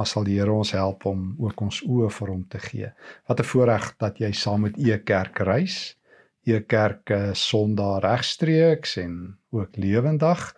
Maar 0.00 0.08
sal 0.08 0.24
die 0.24 0.38
Here 0.38 0.54
ons 0.56 0.72
help 0.72 1.04
om 1.04 1.34
ook 1.36 1.60
ons 1.66 1.82
oë 1.84 2.08
vir 2.16 2.32
hom 2.32 2.46
te 2.48 2.62
gee. 2.64 2.88
Wat 3.28 3.44
'n 3.44 3.50
voorreg 3.50 3.92
dat 4.00 4.24
jy 4.24 4.32
saam 4.32 4.64
met 4.64 4.80
E 4.80 4.96
Kerk 5.04 5.44
reis. 5.44 5.98
E 6.46 6.60
Kerk 6.64 7.12
Sondag 7.34 8.00
regstreeks 8.08 8.96
en 8.96 9.36
ook 9.50 9.76
lewendig 9.76 10.48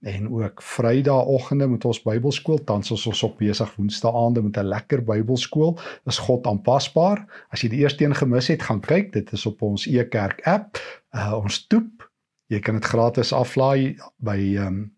en 0.00 0.28
ook 0.32 0.62
Vrydagoggende 0.62 1.66
met 1.68 1.84
ons 1.84 2.02
Bybelskool 2.02 2.62
tans 2.64 2.90
ons 2.90 3.06
ons 3.06 3.22
op 3.26 3.38
besig 3.38 3.74
Woensdaaande 3.76 4.42
met 4.42 4.56
'n 4.56 4.68
lekker 4.68 5.04
Bybelskool 5.04 5.78
is 6.06 6.18
God 6.18 6.46
aanpasbaar. 6.46 7.46
As 7.50 7.60
jy 7.60 7.68
die 7.68 7.80
eerste 7.80 8.04
een 8.04 8.14
gemis 8.14 8.48
het 8.48 8.62
gaan 8.62 8.80
kyk 8.80 9.12
dit 9.12 9.32
is 9.32 9.46
op 9.46 9.62
ons 9.62 9.86
e-kerk 9.86 10.40
app. 10.46 10.78
Uh, 11.12 11.34
ons 11.42 11.66
toep. 11.66 12.10
Jy 12.46 12.60
kan 12.60 12.74
dit 12.74 12.84
gratis 12.84 13.32
aflaai 13.32 13.96
by 14.16 14.56
um, 14.56 14.92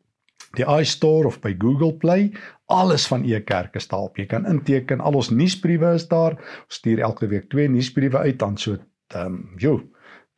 die 0.56 0.64
iStore 0.80 1.26
of 1.26 1.40
by 1.40 1.54
Google 1.58 1.92
Play. 1.92 2.32
Alles 2.66 3.06
van 3.06 3.24
e-kerk 3.24 3.74
is 3.74 3.88
daar 3.88 4.00
op. 4.00 4.16
Jy 4.16 4.26
kan 4.26 4.46
inteken 4.46 5.00
al 5.00 5.14
ons 5.14 5.30
nuusbriewe 5.30 5.94
is 5.94 6.08
daar. 6.08 6.32
Ons 6.64 6.74
stuur 6.74 7.00
elke 7.00 7.26
week 7.26 7.50
twee 7.50 7.68
nuusbriewe 7.68 8.18
uit 8.18 8.38
dan 8.38 8.56
so 8.56 8.78
ehm 9.12 9.26
um, 9.26 9.52
joh 9.56 9.80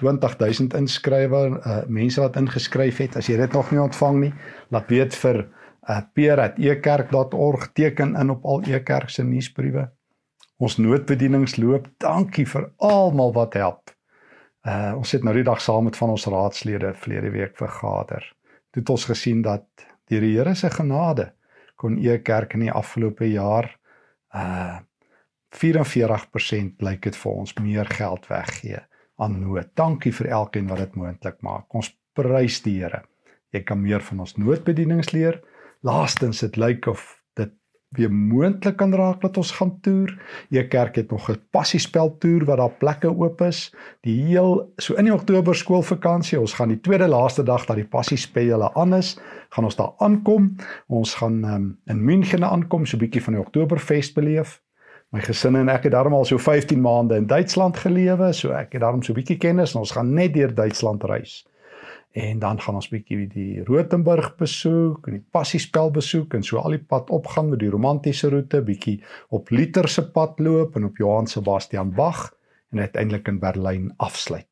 20000 0.02 0.74
inskrywer, 0.74 1.58
uh, 1.60 1.82
mense 1.86 2.20
wat 2.20 2.36
ingeskryf 2.36 2.98
het. 2.98 3.16
As 3.16 3.28
jy 3.30 3.36
dit 3.38 3.52
nog 3.54 3.70
nie 3.70 3.80
ontvang 3.82 4.20
nie, 4.20 4.32
laat 4.74 4.88
weet 4.90 5.14
vir 5.14 5.44
uh, 5.44 6.00
peer@ekerk.org 6.12 7.68
teken 7.72 8.16
in 8.18 8.30
op 8.34 8.44
al 8.44 8.64
ekerk 8.66 9.10
se 9.10 9.22
nuusbriewe. 9.22 9.88
Ons 10.58 10.78
noodbedienings 10.78 11.56
loop. 11.56 11.86
Dankie 12.02 12.46
vir 12.46 12.70
almal 12.78 13.32
wat 13.34 13.54
help. 13.54 13.92
Uh 14.64 14.94
ons 14.96 15.12
het 15.12 15.24
nou 15.24 15.34
die 15.36 15.44
dag 15.44 15.60
saam 15.60 15.84
met 15.84 15.96
van 15.96 16.14
ons 16.14 16.26
raadslede 16.26 16.94
verlede 16.94 17.30
week 17.30 17.56
vergader. 17.56 18.24
Dit 18.72 18.82
het 18.82 18.90
ons 18.90 19.04
gesien 19.04 19.42
dat 19.42 19.66
deur 20.08 20.24
die 20.24 20.36
Here 20.36 20.54
se 20.54 20.70
genade 20.70 21.34
kon 21.76 21.98
ekerk 21.98 22.54
in 22.54 22.66
die 22.66 22.72
afgelope 22.72 23.28
jaar 23.30 23.70
uh 24.34 24.80
44% 25.54 26.80
lyk 26.82 27.02
dit 27.02 27.16
vir 27.16 27.32
ons 27.32 27.52
meer 27.62 27.86
geld 27.86 28.24
weggee 28.26 28.80
aan 29.16 29.40
nood. 29.40 29.70
Dankie 29.78 30.12
vir 30.12 30.30
elkeen 30.38 30.68
wat 30.70 30.82
dit 30.82 30.94
moontlik 30.98 31.42
maak. 31.42 31.68
Ons 31.74 31.92
prys 32.14 32.60
die 32.64 32.78
Here. 32.80 33.04
Jy 33.54 33.62
kan 33.66 33.82
meer 33.82 34.02
van 34.02 34.24
ons 34.24 34.36
noodbedienings 34.40 35.12
leer. 35.14 35.40
Laastens 35.86 36.40
dit 36.42 36.56
lyk 36.58 36.88
of 36.90 37.04
dit 37.38 37.52
weer 37.94 38.10
moontlik 38.10 38.76
kan 38.80 38.94
raak 38.94 39.20
dat 39.22 39.36
ons 39.38 39.52
gaan 39.54 39.76
toer. 39.84 40.14
Jou 40.50 40.64
kerk 40.70 40.96
het 40.96 41.10
nog 41.10 41.30
'n 41.30 41.38
passiespel 41.50 42.16
toer 42.18 42.44
wat 42.44 42.58
daar 42.58 42.76
plekke 42.78 43.10
oop 43.14 43.40
is. 43.40 43.74
Die 44.02 44.22
heel 44.26 44.72
so 44.76 44.94
in 44.94 45.04
die 45.04 45.14
Oktober 45.14 45.54
skoolvakansie, 45.54 46.40
ons 46.40 46.54
gaan 46.54 46.68
die 46.68 46.80
tweede 46.80 47.08
laaste 47.08 47.42
dag 47.42 47.66
dat 47.66 47.76
die 47.76 47.86
passiespele 47.86 48.74
aan 48.74 48.94
is, 48.94 49.18
gaan 49.50 49.64
ons 49.64 49.76
daar 49.76 49.92
aankom. 49.98 50.56
Ons 50.88 51.14
gaan 51.14 51.44
um, 51.44 51.78
in 51.86 52.04
München 52.04 52.44
aankom, 52.44 52.86
so 52.86 52.96
'n 52.96 53.00
bietjie 53.00 53.22
van 53.22 53.34
die 53.34 53.42
Oktoberfees 53.42 54.12
beleef. 54.12 54.63
My 55.14 55.20
gesin 55.22 55.54
en 55.54 55.68
ek 55.70 55.84
het 55.86 55.92
daarom 55.94 56.16
al 56.16 56.24
so 56.26 56.42
15 56.42 56.80
maande 56.82 57.14
in 57.14 57.28
Duitsland 57.30 57.76
gelewe, 57.78 58.32
so 58.34 58.50
ek 58.50 58.72
het 58.74 58.82
daarom 58.82 59.02
so 59.02 59.12
'n 59.12 59.20
bietjie 59.20 59.36
kennis 59.38 59.74
en 59.74 59.80
ons 59.80 59.92
gaan 59.94 60.10
net 60.14 60.32
deur 60.34 60.54
Duitsland 60.54 61.04
reis. 61.04 61.46
En 62.12 62.38
dan 62.38 62.60
gaan 62.60 62.74
ons 62.74 62.88
bietjie 62.88 63.28
die 63.28 63.62
Rothenburg 63.62 64.34
besoek 64.36 65.06
en 65.06 65.12
die 65.12 65.26
Passiespel 65.30 65.90
besoek 65.90 66.34
en 66.34 66.42
so 66.42 66.58
al 66.58 66.70
die 66.70 66.82
pad 66.82 67.10
opgaan 67.10 67.48
met 67.48 67.58
die 67.58 67.70
romantiese 67.70 68.28
roete, 68.28 68.62
bietjie 68.62 69.04
op 69.28 69.50
Luther 69.50 69.88
se 69.88 70.10
pad 70.10 70.40
loop 70.40 70.76
en 70.76 70.84
op 70.84 70.96
Johann 70.96 71.26
Sebastian 71.26 71.94
Bach 71.94 72.34
en 72.72 72.80
uiteindelik 72.80 73.28
in 73.28 73.38
Berlyn 73.38 73.94
afsluit. 73.96 74.50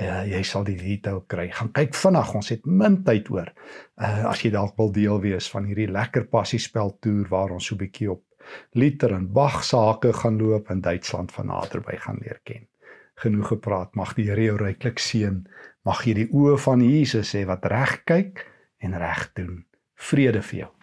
Uh, 0.00 0.26
jy 0.26 0.42
sal 0.42 0.64
die 0.64 0.76
detail 0.76 1.24
kry. 1.26 1.48
Gaan 1.50 1.72
kyk 1.72 1.94
vinnig, 1.94 2.34
ons 2.34 2.48
het 2.48 2.66
min 2.66 3.04
tyd 3.04 3.30
oor. 3.30 3.52
Uh 3.96 4.24
as 4.28 4.42
jy 4.42 4.50
dalk 4.50 4.76
wil 4.76 4.92
deel 4.92 5.20
wees 5.20 5.50
van 5.50 5.64
hierdie 5.64 5.88
lekker 5.88 6.24
passiespel 6.24 6.98
toer 7.00 7.28
waar 7.28 7.50
ons 7.50 7.66
so 7.66 7.76
bietjie 7.76 8.10
op 8.10 8.22
Luther 8.72 9.14
en 9.16 9.32
Bach 9.32 9.62
sake 9.64 10.12
gaan 10.12 10.38
loop 10.38 10.70
in 10.70 10.80
Duitsland 10.80 11.32
van 11.32 11.46
naderby 11.46 11.96
gaan 11.96 12.20
leer 12.22 12.40
ken. 12.42 12.66
Genoeg 13.14 13.48
gepraat, 13.48 13.94
mag 13.94 14.14
die 14.14 14.26
Here 14.28 14.42
jou 14.42 14.56
ryklik 14.58 14.98
seën. 14.98 15.44
Mag 15.86 16.02
jy 16.06 16.14
die 16.18 16.28
oë 16.32 16.58
van 16.58 16.82
Jesus 16.82 17.34
hê 17.36 17.44
wat 17.46 17.66
reg 17.70 18.00
kyk 18.08 18.46
en 18.82 18.98
reg 18.98 19.28
doen. 19.38 19.64
Vrede 19.94 20.42
vir 20.42 20.64
jou. 20.64 20.73